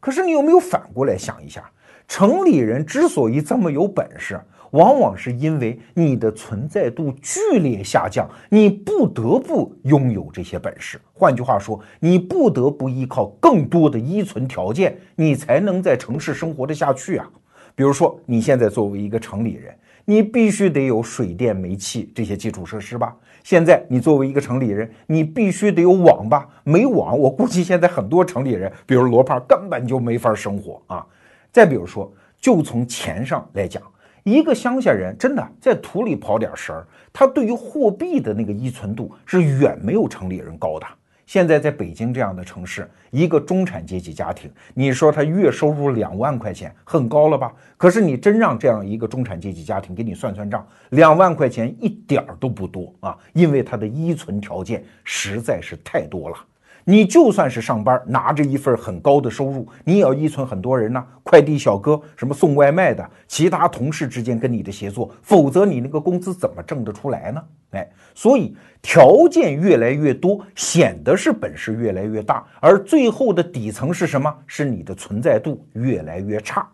[0.00, 1.70] 可是你有没有反过来想一下？
[2.08, 4.40] 城里人之所以这么有本事，
[4.72, 11.00] 往往是因为你的存在度剧烈下降，你不得不拥有这些本事。
[11.12, 17.30] 换句话说，你不得不依靠更多的依存条件，你才能在城市生活的下去啊。
[17.76, 19.72] 比如说，你现在作为一个城里人，
[20.04, 23.16] 你必须得有水电煤气这些基础设施吧？
[23.42, 31.06] 现在你作为一个城里人，你必须得有网吧，没网，我估计现在很多城里人，比如罗胖，根本就没法生活啊。
[31.50, 33.82] 再比如说，就从钱上来讲，
[34.22, 40.86] 一个乡下人真的在土里刨点食儿，他对于货币的那个依存度是远没有城里人高的。
[41.30, 47.54] 现在在北京这样的城市，一个中产阶级家庭，你说他月收入两万块钱，很高了吧？
[47.76, 56.36] 可是你真让这样一个中产阶级家庭给你算算账，两万块钱一点儿都不多啊，因为他的依存条件实在是太多了。
[56.84, 67.42] 你就算是上班拿着一份很高的收入，你也要依存很多人呢，快递小哥、什么送外卖的、其他同事之间跟你的协作，否则你那个工资怎么挣得出来呢？
[67.72, 74.34] 哎，所以条件越来越多，显得是本事越来越大，而最后的底层是什么？
[74.46, 76.68] 是你的存在度越来越差。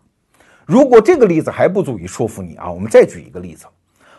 [0.65, 3.67] 如果这个例子还不足以说服你啊，我们再举一个例子。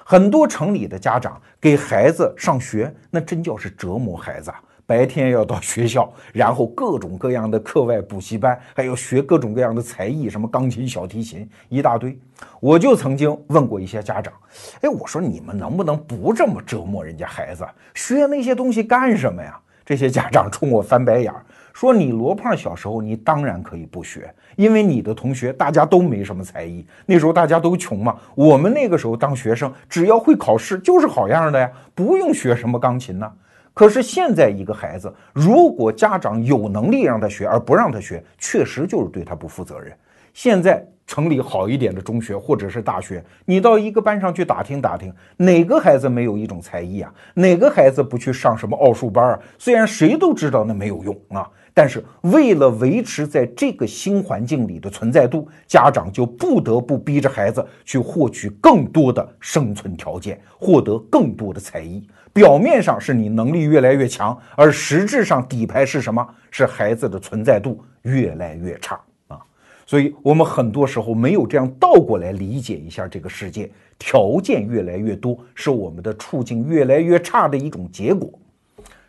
[0.10, 4.62] 很多城里的家长给孩子上学，那真叫是折磨孩子啊！
[4.88, 12.18] 白天要到学校， 然后各种各样的课外补习班，还要学各种各样的才艺，什么钢琴、小提琴，一大堆。
[12.62, 14.34] 我就曾经问过一些家长，
[14.82, 17.68] 哎，我说你们能不能不这么折磨人家孩子？
[17.94, 19.60] 学那些东西干什么呀？
[19.86, 21.46] 这些家长冲我翻白眼儿。
[21.74, 28.16] 说你罗胖小时候，你当然可以不学，因为你的同学大家都没什么才艺，那时候大家都穷嘛。
[28.36, 33.32] 我们那个时候当学生，只要会考试就是好样的呀，不用学什么钢琴呢。
[33.78, 39.96] 可是现在一个孩子，如果家长有能力让他学而不让他学，确实就是对他不负责任。
[40.34, 40.84] 现在。
[41.10, 47.10] 城里好一点的中学或者是大学，你到一个班上去打听打听，哪个孩子没有一种才艺啊？
[47.34, 49.40] 哪个孩子不去上什么奥数班啊？
[49.58, 62.08] 虽然谁都知道那没有用啊，但是为了维持在这个新环境里的存在度，家长就不得不逼着孩子去获取更多的生存条件，获得更多的才艺。
[62.34, 66.28] 表面上是你能力越来越强，而实质上底牌是什么？
[66.50, 69.40] 是孩子的存在度越来越差啊。
[69.86, 73.70] 所以，我们很多时候没有这样倒过来理解一下这个世界。
[74.00, 78.32] 条件越来越多，是我们的处境越来越差的一种结果。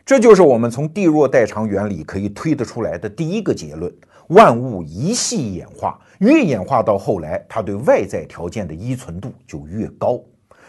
[0.09, 3.93] 这就是我们从地弱代偿原理可以推得出来的第一个结论：
[4.29, 10.19] 万物一系演化，越演化到后来，它对外在条件的依存度就越高。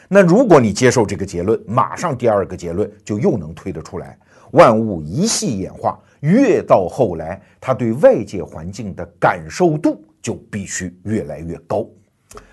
[0.09, 4.19] 那如果你接受这个结论，马上第二个结论就又能推得出来：
[4.51, 5.99] 万物一系演化。
[6.21, 11.87] 越到后来，它对外界环境的感受度就必须越来越高。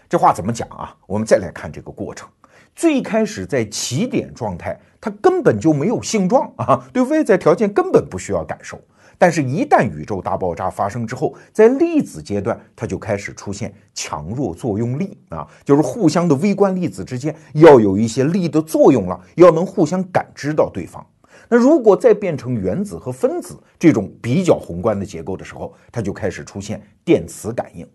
[0.07, 0.95] 这话怎么讲啊？
[1.05, 2.29] 我们再来看这个过程。
[2.73, 8.77] 最开始在起点状态，它根本就没有性状啊，对外在条件根本不需要感受。
[9.17, 21.03] 但是，一旦宇宙大爆炸发生之后，在粒子阶段，它就开始出现强弱作用力啊，就是互相的微观粒子之间要有一些力的作用了，要能互相感知到对方。
[21.47, 27.87] 那如果再变成原子和分子这种比较宏观的结构的时候，它就开始出现电磁感应。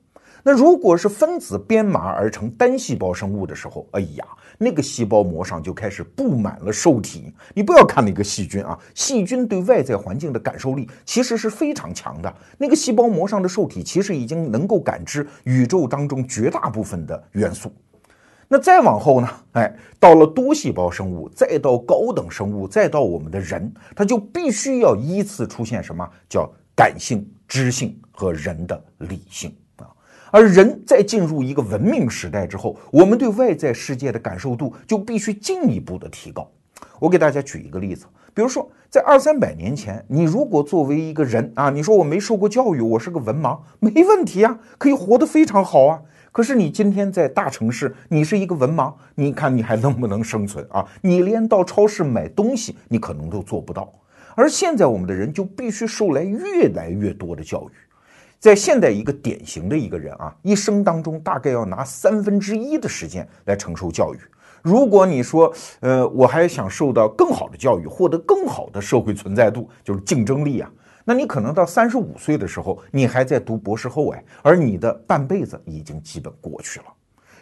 [0.43, 4.27] 那如果是分子编码而成单细胞生物的时候，哎呀，
[4.59, 7.33] 那个细胞膜上就开始布满了受体。
[7.55, 12.35] 你不要看那个细菌啊，细菌对外在环境的感受力其实是非常强的。
[12.59, 17.73] 那个细胞膜上的受体其实已经能够感知宇宙当中绝大部分的元素。
[18.49, 19.29] 那再往后呢？
[19.53, 26.47] 哎，到了多细胞生物，再到高等生物，再到我们的人，它就必须要依次出现什么叫
[26.77, 29.57] 感性、知性和人的理性。
[30.33, 36.51] 而人在进入一个文明时代之后，我们对外在世界的感受度就必须进一步的提高。
[36.99, 46.01] 我给大家举一个例子，比如说在二三百年前，你如果作为一个人啊，你说我没受过教育，我是个文盲，没问题啊，可以活得非常好啊。
[46.33, 50.83] 可是你今天在大城市，你是一个文盲，你看你还能不能生存啊？
[51.03, 53.93] 你连到超市买东西，你可能都做不到。
[54.35, 57.91] 而现在我们的人就必须受来越来越多的教育。
[58.43, 64.18] 在现代一个典型的一个人啊，一生当中大概要拿三分之一的时间来承受教育。
[64.62, 70.68] 如果你说，呃，我还想受到更好的教育，获得更好的社会存在度，就是竞争力啊。
[71.05, 76.86] 那你可能到三十五岁的时候，你还在读博士后哎，而你的半辈子已经基本过去了。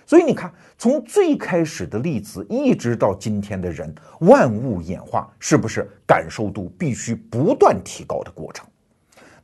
[0.05, 8.66] 所以你看，从最开始的例子一直到今天的人，万物演化是不是感受度必须不断提高的过程？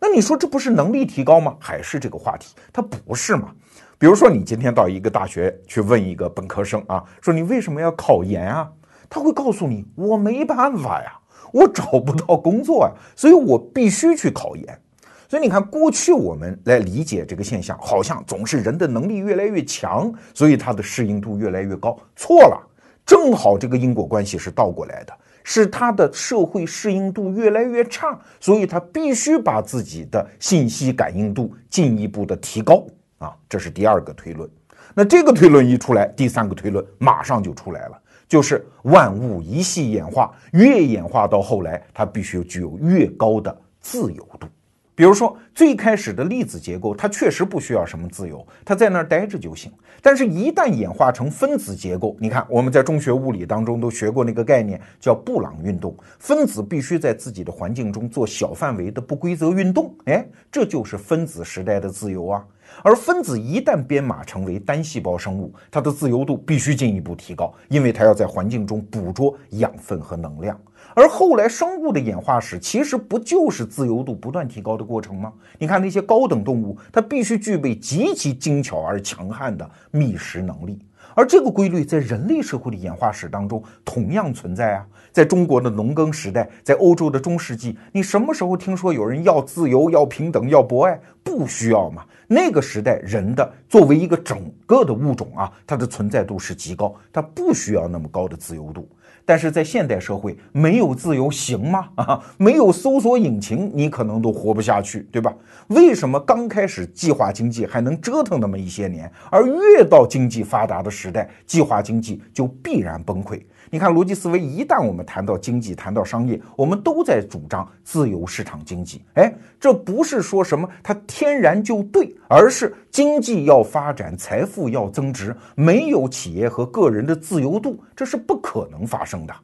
[0.08, 1.56] 那你说这不是能力提高吗？
[1.58, 2.54] 还是这个话题？
[2.72, 3.50] 它不是嘛？
[3.98, 8.70] 比如说你今天到一个大学去问一个本科生啊，说你为什么要考研啊？
[9.10, 11.18] 他会告诉你，我没办法呀。
[11.52, 14.80] 我找不到工作啊，所以我必须去考研。
[15.28, 21.98] 所以你看，过去我们来理解这个现象，好像总是人的能力越来越强，所以他的适应度越来越高。
[22.14, 22.62] 错了，
[23.04, 25.12] 正好这个因果关系是倒过来的，
[25.48, 32.84] 是他的社会适应度越来越差，所以他必须把自己的信息感应度进一步的提高
[33.18, 33.32] 啊。
[33.48, 34.50] 这是第二个推论。
[34.92, 38.02] 那这个推论一出来，第三个推论马上就出来了。
[38.26, 44.48] 就是万物一系演化，越演化到后来，它必须具有越高的自由度。
[44.96, 49.70] 比如说，最开始的粒子结构，它确实不需要什么自由，它在那儿待着就行。
[50.00, 55.94] 但是，一旦演化成分子结构，你看我们在中学物理当中都学过那个概念，叫布朗运动。
[56.18, 62.42] 分子必须在自己的环境中做小范围的不规则运动，哎，这就是分子时代的自由啊。
[62.82, 70.58] 而分子一旦编码成为单细胞生物，它的自由度必须进一步提高，因为它要在环境中捕捉养分和能量。
[70.96, 75.30] 而后来生物的演化史其实不就是自由度不断提高的过程吗？
[75.58, 80.78] 你看那些高等动物，它必须具备极其精巧而强悍的觅食能力，
[81.14, 84.86] 而这个规律在人类社会的演化史当中同样存在啊。
[85.12, 90.98] 在中国的农耕时代，在欧洲的中世纪，你什么时候听说有人要自由、要平等、要博爱？
[91.22, 92.04] 不需要嘛。
[92.26, 98.88] 那个时代人的作为一个整个的物种啊，它的存在度是极高，它不需要那么高的自由度。
[99.26, 101.88] 但是在现代社会，没有自由行吗？
[101.96, 105.34] 啊，没有搜索引擎，你可能都活不下去，对吧？
[105.66, 113.42] 为什么刚开始计划经济还能折腾那么一些年，而越到经济发达的时代，计划经济就必然崩溃？
[113.70, 119.02] 你看逻辑思维，一旦我们谈到经济，谈到商业，我们都在主张自由市场经济。
[119.14, 129.34] 哎，这不是说什么它天然就对，而是经济要发展，财富要增值，没有企业和个人的自由度，这是不可能发生的。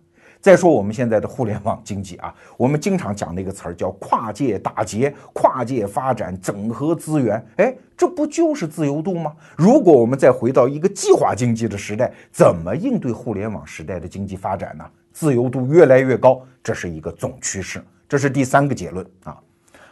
[0.43, 9.33] 再说我们现在的互联网经济啊，我们经常讲那个词儿叫跨界打劫、跨界发展、整合资源，哎，这不就是自由度吗？
[9.57, 14.85] 如果我们再回到一个计划经济的时代，怎么应对互联网时代的经济发展呢？
[15.13, 19.39] 自由度越来越高，这是一个总趋势，这是第三个结论啊。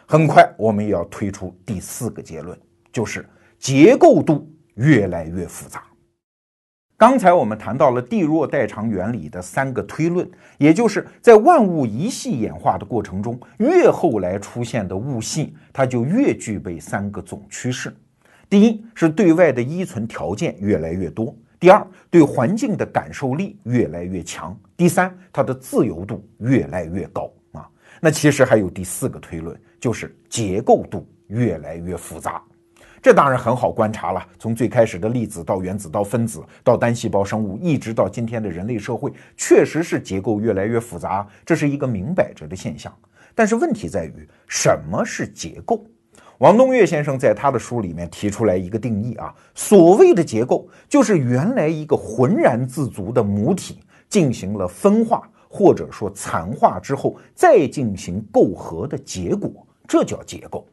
[0.05, 2.59] 很快我们也要推出第四个结论，
[2.91, 3.25] 就是
[3.57, 5.81] 结构度越来越复杂。
[7.01, 10.29] 刚才我们谈到了地弱代偿原理的三个推论，
[10.59, 17.91] 也就是在万物一系演化的过程中，越后来出现的物系，它就越具备三个总趋势：
[18.47, 27.67] 第一是对外的依存条件越来越多；第二，对环境的感受力越来越强；第三，它的自由度越来越高啊。
[27.99, 32.39] 那其实还有第四个推论，就是结构度越来越复杂。
[33.01, 34.23] 这当然很好观察了。
[34.37, 42.93] 从最开始的粒子到原子到分子到单细胞生物，一直到今天的人类社会，确实是结构越来越复杂，这是一个明摆着的现象。
[43.33, 45.83] 但是问题在于，什么是结构？
[46.37, 53.79] 王东岳先生在他的书里面提出来一个定义啊，所谓的结构，就是原来一个浑然自足的母体
[54.09, 59.51] 进行了分化或者说残化之后，再进行构合的结果，
[59.87, 60.67] 这叫结构。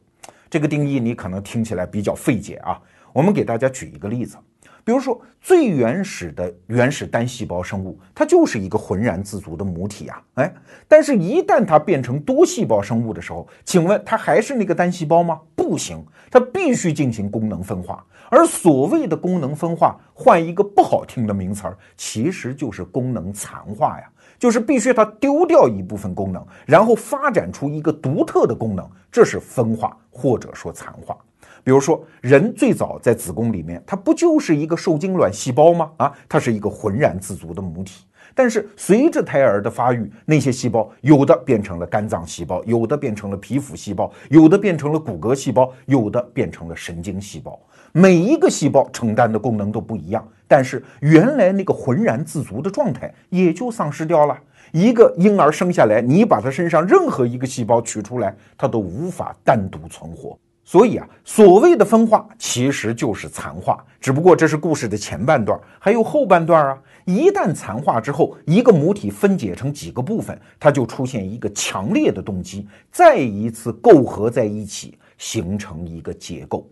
[0.49, 2.81] 这个定义你可能听起来比较费解啊，
[3.13, 4.35] 我们给大家举一个例子，
[4.83, 10.53] 比如说最原始的原始单细胞生物，它就是一个浑然自足的母体啊，哎，
[10.87, 15.39] 但是，一旦它变成多细胞生物的时候，请问它还是那个单细胞吗？
[15.55, 24.09] 不行，它必须进行功能分化，而所谓的功能分化，换一个不好听的名词儿，其实就是功能残化呀。
[24.39, 31.15] 就是必须它丢掉一部分功能，然后发展出一个独特的功能，这是分化或者说残化。
[31.61, 35.91] 比如说，人最早在子宫里面，它不就是一个受精卵细胞吗？
[35.97, 38.05] 啊，它是一个浑然自足的母体。
[38.33, 47.59] 但是随着胎儿的发育，那些细胞有的变成了肝脏细胞，有的变成了皮肤细胞，有的变成了骨骼细胞，有的变成了神经细胞。
[47.91, 54.37] 每一个细胞承担的功能都不一样，但是原来那个浑然自足的状态也就丧失掉了。
[54.71, 60.37] 一个婴儿生下来，你把他身上任何一个细胞取出来，他都无法单独存活。
[60.65, 66.77] 所以啊，所谓的分化其实就是残化，只不过这是故事的前半段，还有后半段啊。
[67.05, 76.69] 一旦残化之后，一个母体分解成几个部分，它就出现一个强烈的动机，再一次构合在一起，形成一个结构。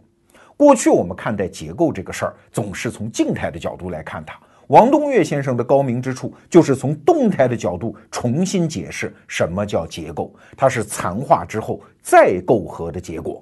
[0.58, 4.36] 过去我们看待结构这个事儿，总是从静态的角度来看它。
[4.68, 13.42] 王东岳先生的高明之处，就是从动态的角度重新解释什么叫结构，它是残化之后再构合的结果。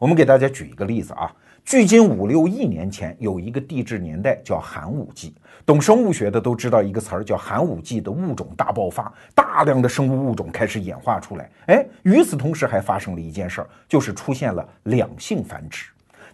[0.00, 1.30] 我们给大家举一个例子啊，
[1.62, 5.34] 距今五六亿年前，有一个地质年代叫寒武纪。
[5.66, 11.50] 懂生物学的都知道一个词儿叫寒武纪的物种大爆发，大量的生物物种开始演化出来。
[11.66, 15.86] 哎，与此同时还发生了一件事儿，就是出现了两性繁殖。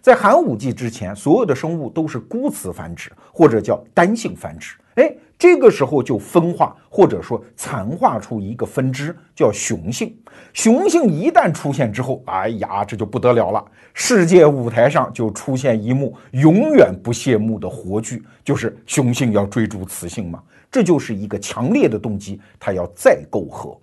[0.03, 4.75] 在寒武纪之前，所有的生物都是孤雌繁殖，或者叫单性繁殖。
[4.95, 10.13] 哎，这个时候就分化或者说残化出一个分支，叫雄性。
[10.51, 20.43] 雄性一旦出现之后，哎呀，这就不得了了，世界舞台上就出现一幕永远不谢幕的活剧，就是雄性要追逐雌性嘛。
[20.69, 23.79] 这就是一个强烈的动机，它要再媾和。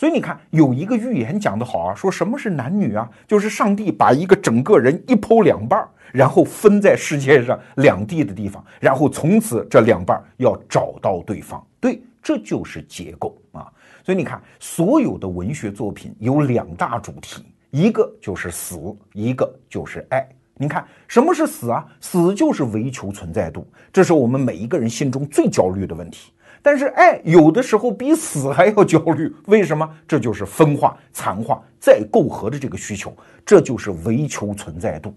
[0.00, 3.06] 所以你看，有一个寓言讲得好啊，说什么是男女啊？
[3.28, 11.62] 就是上帝把一个整个人一剖两半儿，然后分在世界上两地的地方，然后从此这两半儿要找到对方。
[11.78, 13.70] 对，这就是结构啊。
[14.02, 20.26] 所以你看，所有的文学作品有两大主题，一个就是死，一个就是爱。
[20.62, 21.86] 你看，什么是死啊？
[22.02, 26.30] 死就是唯求存在度，这是我们每一个人心中最焦虑的问题。
[26.60, 29.88] 但是爱有的时候比死还要焦虑，为什么？
[30.06, 33.10] 这就是分化、残化、再构合的这个需求，
[33.46, 35.14] 这就是唯求存在度。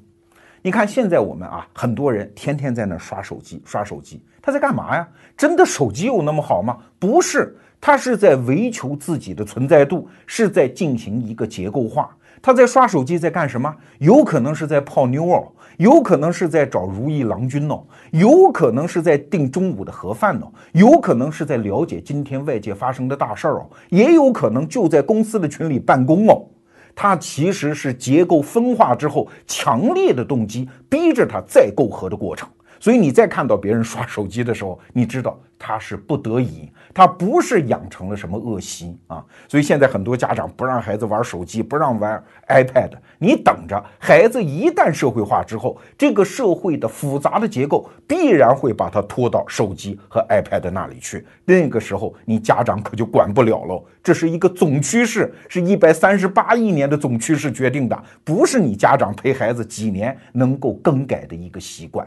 [0.62, 5.06] 你看现在我们啊，很多人天天在那刷手机，刷手机，他在干嘛呀？
[5.36, 6.78] 真的手机有那么好吗？
[6.98, 12.16] 不是，他是在维求自己的存在度，是在进行一个结构化。
[12.44, 13.74] 他在刷手机，在干什么？
[14.00, 17.82] 有可能是在泡妞哦，有可能是在找如意郎君哦，
[18.12, 26.46] 有可能是在订中午的盒饭哦，有可能是在了解今天外界发生的大事儿哦，也有可能就在公司的群里办公哦。
[26.94, 32.50] 他其实是结构分化之后强烈的动机逼着他再构合的过程，
[32.84, 39.24] 所以你再看到别人刷手机的时候，你知道他是不得已，他不是养成了什么恶习啊。
[39.48, 53.82] 所以现在很多家长不让孩子玩手机，不让玩 iPad，你等着，孩子一旦社会化之后，这个社会的复杂的结构必然会把他拖到手机和 iPad 那里去，那个时候你家长可就管不了喽。
[54.04, 62.06] 这是一个总趋势，是一百三十八亿年的总趋势决定的，不是你家长陪孩子几年能够更改的一个习惯，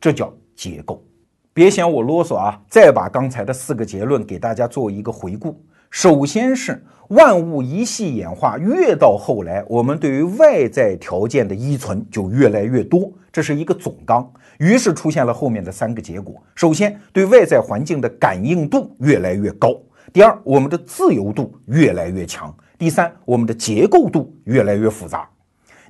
[0.00, 1.04] 这叫结构。
[1.52, 5.62] 别嫌我啰嗦啊，再把刚才的四个结论给大家做一个回顾。
[5.90, 14.32] 首先是万物一系演化，越到后来，我们对于外在条件的依存就越来越多，这是一个总纲。
[14.58, 19.76] 于是出现了后面的三个结果：首先，对外在环境的感应度越来越高。
[20.12, 22.48] 第二，我们的自由度越来越强；
[22.78, 25.28] 第三，我们的结构度越来越复杂。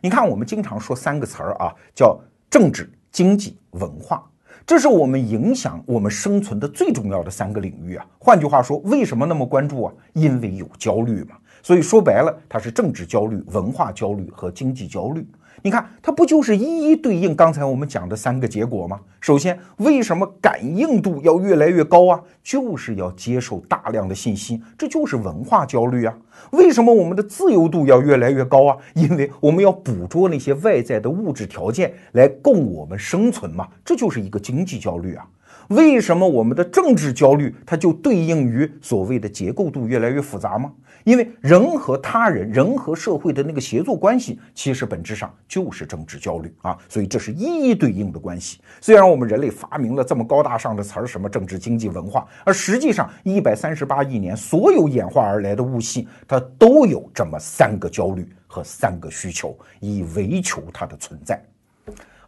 [0.00, 4.24] 你看，我们经常说三个词儿啊，叫政治、经济、文化，
[4.64, 8.06] 这是我们影响我们生存的最重要的三个领域啊。
[8.18, 9.92] 换句话说，为什么那么关注啊？
[10.12, 11.36] 因为有焦虑嘛。
[11.62, 15.26] 所以说白了，它是政治焦虑、文化焦虑和经济焦虑。
[15.62, 19.00] 你看，它不就是一一对应刚才我们讲的三个结果吗？
[19.20, 22.20] 首先，为什么感应度要越来越高啊？
[22.42, 26.16] 就是要接受大量的信息，这就是文化焦虑啊。
[26.52, 28.76] 为什么我们的自由度要越来越高啊？
[28.94, 35.26] 因为我们要捕捉那些外在的物质条件来供我们生存嘛，这就是一个经济焦虑啊。
[35.70, 40.72] 为什么我们的政治焦虑它就对应于所谓的结构度越来越复杂吗？
[41.04, 48.60] 因为人和他人、人和社会的那个协作关系，其实本质上就是政治焦虑啊，所以这是一一对应的关系。
[48.80, 61.40] 虽然我们人类发明了这么高大上的词儿，什么政治、经济、文化，而实际上一百三十八亿年所有演化而来的物系，它都有这么三个焦虑和三个需求，以维求它的存在。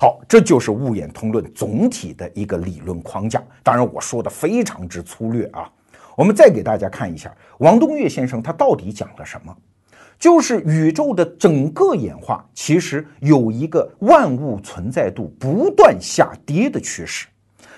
[0.03, 3.41] 好，这就是物演通论总体的一个理论框架。
[3.63, 5.71] 当然，我说的非常之粗略啊。
[6.17, 9.57] 我们再给大家看一下王东岳先生他到底讲了什么，
[10.19, 17.29] 就是宇宙的整个演化其实有一个万物存在度不断下跌的趋势，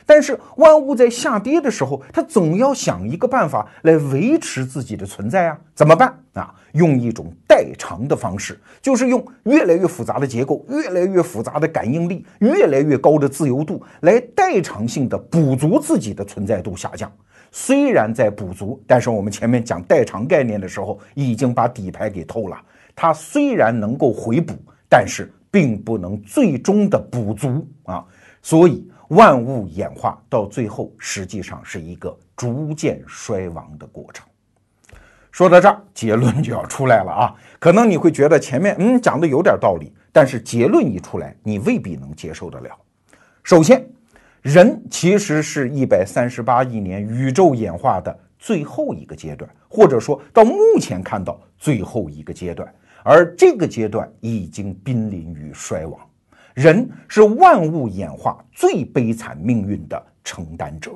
[0.07, 6.55] 但是万物在下跌的时候，它总要想一个办法来维持自己的存在啊，怎么办啊？
[6.73, 17.11] 用一种代偿的方式，就是用越来越复杂的结构、越来越复杂的感应力、越来越高的自由度来代偿性的补足自己的存在度下降。
[17.53, 22.61] 虽然在补足，但是我们前面讲代偿概念的时候，已经把底牌给透了。
[22.97, 24.55] 它虽然能够回补，
[24.89, 28.05] 但是并不能最终的补足啊。
[28.43, 28.85] 所以
[29.15, 34.27] 万物演化到最后，实际上是一个逐渐衰亡的过程。
[35.31, 37.35] 说到这儿，结论就要出来了啊。
[37.59, 42.71] 可能你会觉得前面嗯讲的有点道理，但是结论一出来，你未必能接受得了。
[43.43, 43.85] 首先。
[44.45, 52.71] 人其实是一百三十八亿年宇宙演化的最后一个阶段，或者说到目前看到最后一个阶段，
[53.03, 55.99] 而这个阶段已经濒临于衰亡。
[56.55, 60.93] 人是万物演化最悲惨命运的承担者，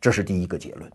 [0.00, 0.90] 这是第一个结论。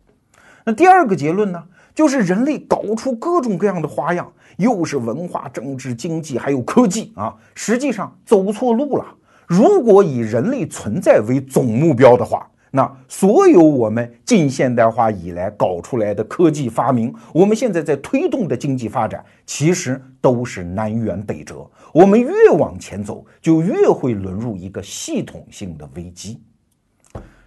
[0.64, 1.64] 那第二个结论呢？
[1.94, 9.06] 就是人类搞出各种各样的花样，又是文化、政治、经济，还有科技啊，实际上走错路了。
[9.48, 21.66] 如果以人类存在为总目标的话，那所有我们近现代化以来搞出来的科技发明，我们现在在推动的经济发展，其实都是南辕北辙。
[21.94, 26.42] 我们越往前走，就越会沦入一个系统性的危机。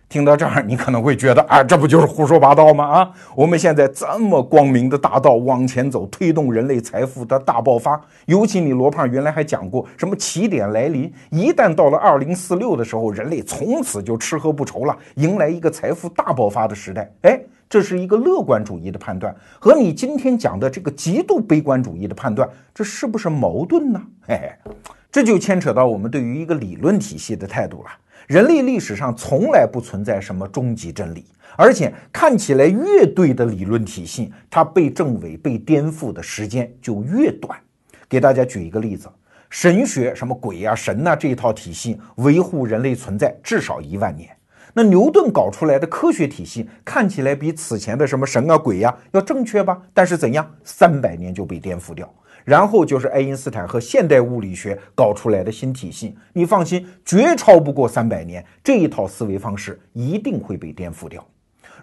[0.09, 2.85] 听到这儿，你可能会觉得啊，这不就是胡说八道吗？
[2.85, 8.01] 啊，我们现在这么光明的大道往前走，推动人类财富的大爆发。
[8.25, 17.13] 尤其你罗胖原来还讲过什么起点来临，一旦到了二零四六的时候，人类从此就吃喝不愁了，迎来一个财富大爆发的时代。
[17.23, 17.39] 哎，
[17.69, 24.01] 这是一个乐观主义的判断，和你今天讲的这个极度悲观主义的判断，这是不是矛盾呢？
[24.27, 24.73] 嘿嘿，
[25.13, 27.91] 这就牵扯到我们对于一个理论体系的态度了。
[28.29, 31.25] 人类历史上从来不存在什么终极真理，
[31.57, 37.59] 而且看起来越对的理论体系，它被证伪、被颠覆的时间就越短。
[38.07, 39.09] 给大家举一个例子：
[39.49, 44.29] 神学什么鬼呀、神呐这一套体系维护人类存在至少一万年。
[44.75, 49.81] 那牛顿搞出来的科学体系看起来比此前的什么神啊鬼呀要正确吧？
[49.95, 52.13] 但是怎样，三百年就被颠覆掉。
[52.49, 58.43] 然后就是爱因斯坦和现代物理学搞出来的新体系，你放心，绝超不过三百年。
[58.65, 61.23] 这一套思维方式一定会被颠覆掉。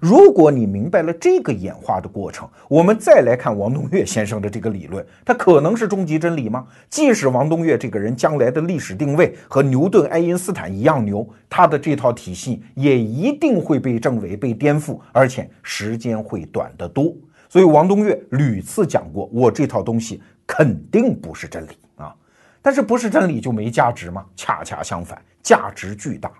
[0.01, 6.66] 如果你明白了这个演化的过程，我们再来看王东岳先生的这个理论，它可能是终极真理吗？
[6.89, 17.13] 即使王东岳这个人将来的历史定位和牛顿、爱因斯坦一样牛，他的这套体系也一定会被证伪、被颠覆，而且时间会短得多。
[17.47, 22.15] 所以王东岳屡次讲过，我这套东西肯定不是真理啊！
[22.61, 24.25] 但是不是真理就没价值吗？
[24.35, 26.31] 恰恰相反，价值巨大。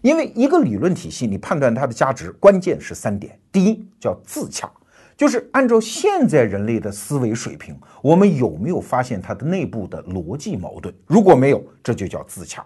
[0.00, 3.38] 因为一个理论体系，你判断它的价值，关键是三点。
[3.52, 4.68] 第一叫自洽，
[5.16, 10.92] 就是按照现在人类的思维水平，我们有没有发现它的内部的逻辑矛盾？
[11.06, 12.64] 如果没有，这就叫自洽。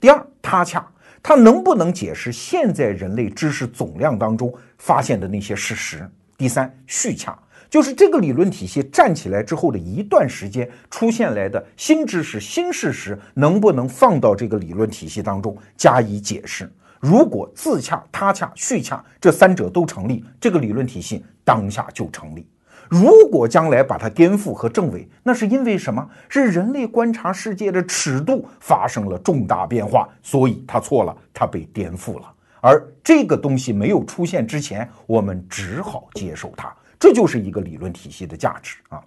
[0.00, 0.86] 第二他洽，
[1.22, 6.10] 它能不能解释现在人类知识总量当中发现的那些事实？
[6.38, 7.38] 第三续洽。
[7.70, 16.70] 就是这个理论体系站起来之后的一段时间出现来的新知识、新事实，能不能放到这个理论体系当中加以解释？
[16.98, 22.44] 如果自洽、他洽、续洽这三者都成立，这个理论体系当下就成立。
[22.88, 26.04] 如果将来把它颠覆和证伪，那是因为什么？
[26.28, 32.26] 是人类观察世界的尺度发生了重大变化，所以它错了，它被颠覆了。
[32.60, 36.74] 而这个东西没有出现之前，我们只好接受它。
[37.00, 39.02] 这就是一个理论体系的价值啊！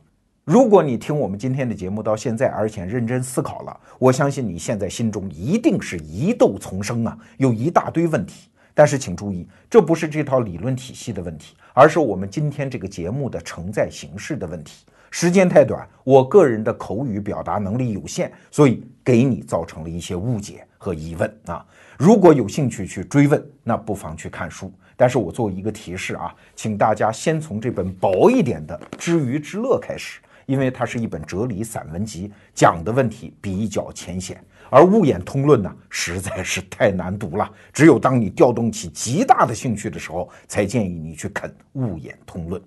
[0.46, 8.50] 如果你听我们今天的节目到现在，而且认真思考了，我相信你现在心中一定是疑窦丛生啊，有一大堆问题。
[8.74, 14.84] 但是请注意，这不是这套理论体系的问题，而是我们今天这个节目的承载形式的问题。
[15.12, 21.64] 时间太短，我个人的口语表达能力有限，所以给你造成了一些误解和疑问啊！
[22.00, 24.74] 如果有兴趣去追问，那不妨去看书。
[24.96, 34.44] 但是我做一个提示啊，请大家先从这本薄一点的《知鱼之乐》开始，因为它是一本哲理散文集，讲的问题比较浅显。
[34.70, 37.48] 而《物演通论》呢，实在是太难读了。
[37.72, 42.60] 只有当你调动起极大的兴趣的时候，才建议你去啃《物演通论》。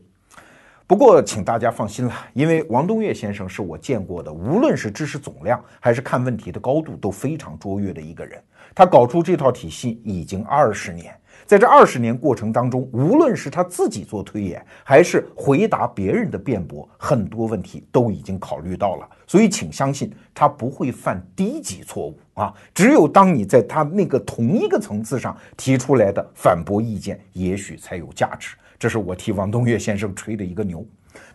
[0.87, 8.41] 不过，请大家放心了，因为王东岳先生是我见过的，无论是知识总量还是看问题的高度都非常卓越的一个人。
[8.72, 11.12] 他搞出这套体系已经二十年。
[11.47, 19.09] 在这二十年过程当中，无论是他自己做推演，还是回答别人的辩驳，很多问题都已经考虑到了。
[19.28, 22.53] 所以，请相信他不会犯低级错误啊！
[22.74, 28.57] 只有当你在他那个同一个层次上提出来的反驳意见，也许才有价值。
[28.78, 30.84] 这是我替王东岳先生吹的一个牛。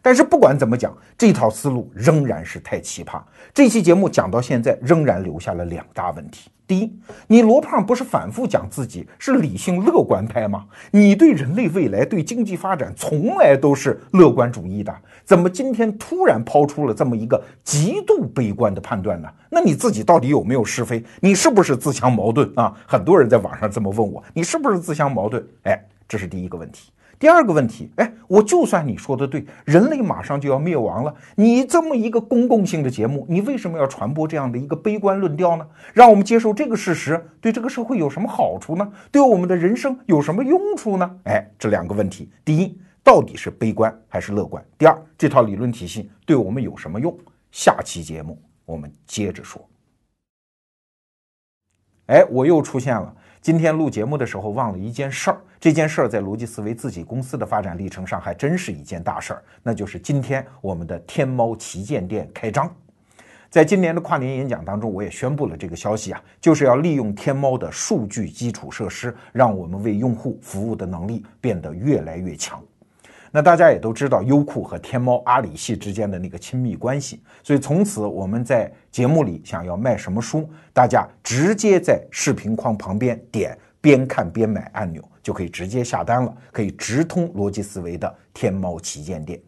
[0.01, 3.21] 但是不管怎么讲，这套思路仍然是太奇葩。
[3.53, 6.49] 这期节目讲到现在，仍然留下了两大问题。
[6.67, 10.65] 第一，你罗胖不是反复讲自己是理性乐观派吗？
[10.91, 14.95] 你对人类未来、对经济发展从来都是乐观主义的，
[15.25, 19.27] 怎么今天突然抛出了这么一个极度悲观的判断呢？
[19.49, 21.03] 那你自己到底有没有是非？
[21.19, 22.73] 你是不是自相矛盾啊？
[22.87, 25.45] 很多人在网上这么问我，你是不是自相矛盾？
[25.63, 25.77] 哎，
[26.07, 26.89] 这是第一个问题。
[27.21, 35.67] 第二个问题，哎，我就算你说的对，人类马上就要灭亡了，你这么一个公共性的节目，你为什么要传播这样的一个悲观论调呢？
[35.93, 38.91] 让我们接受这个事实，对这个社会有什么好处呢？
[39.11, 41.19] 对我们的人生有什么用处呢？
[41.25, 44.65] 哎，这两个问题，第一，到底是悲观还是乐观？
[44.75, 47.15] 第二，这套理论体系对我们有什么用？
[47.51, 49.63] 下期节目我们接着说。
[52.07, 53.15] 哎，我又出现了。
[53.41, 62.71] 今天录节目的时候忘了一件事儿，这件事儿在逻辑思维自己公司的发展历程上还真是一件大事儿，那就是今天我们的天猫旗舰店开张。
[63.49, 72.63] 在今年的跨年演讲当中，我也宣布了这个消息啊，就是要利用天猫的数据基础设施，让我们为用户服务的能力变得越来越强。
[73.33, 89.39] 那大家也都知道优酷和天猫阿里系之间的那个亲密关系，所以从此我们在节目里想要卖什么书，大家直接在视频框旁边点边看边买按钮，就可以直接下单了，可以直通逻辑思维的天猫旗舰店。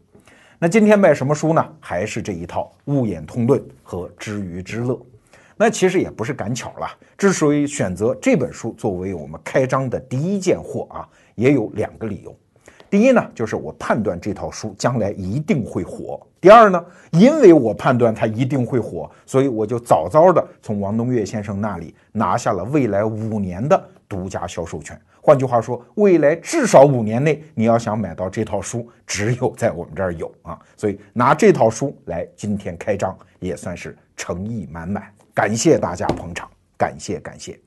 [0.58, 1.76] 那今天卖什么书呢？
[1.82, 4.94] 还是这一套《物演通论》和《知鱼之乐》。
[5.58, 12.34] 那其实也不是赶巧了，之所以选择这本书作为我们开张的第一件货啊，也有两个理由。
[12.94, 16.22] 第一呢，就是我判断这套书将来一定会火。
[16.40, 24.96] 第二呢，因为我判断它一定会火，所以我就早早的从王东岳先生那里拿下了未来五年的独家销售权。
[25.20, 30.60] 换句话说，未来至少五年内，你要想买到这套书，只有在我们这儿有啊。
[30.78, 35.04] 所以拿这套书来今天开张，也算是诚意满满。
[35.34, 37.60] 感谢大家捧场，感谢感谢。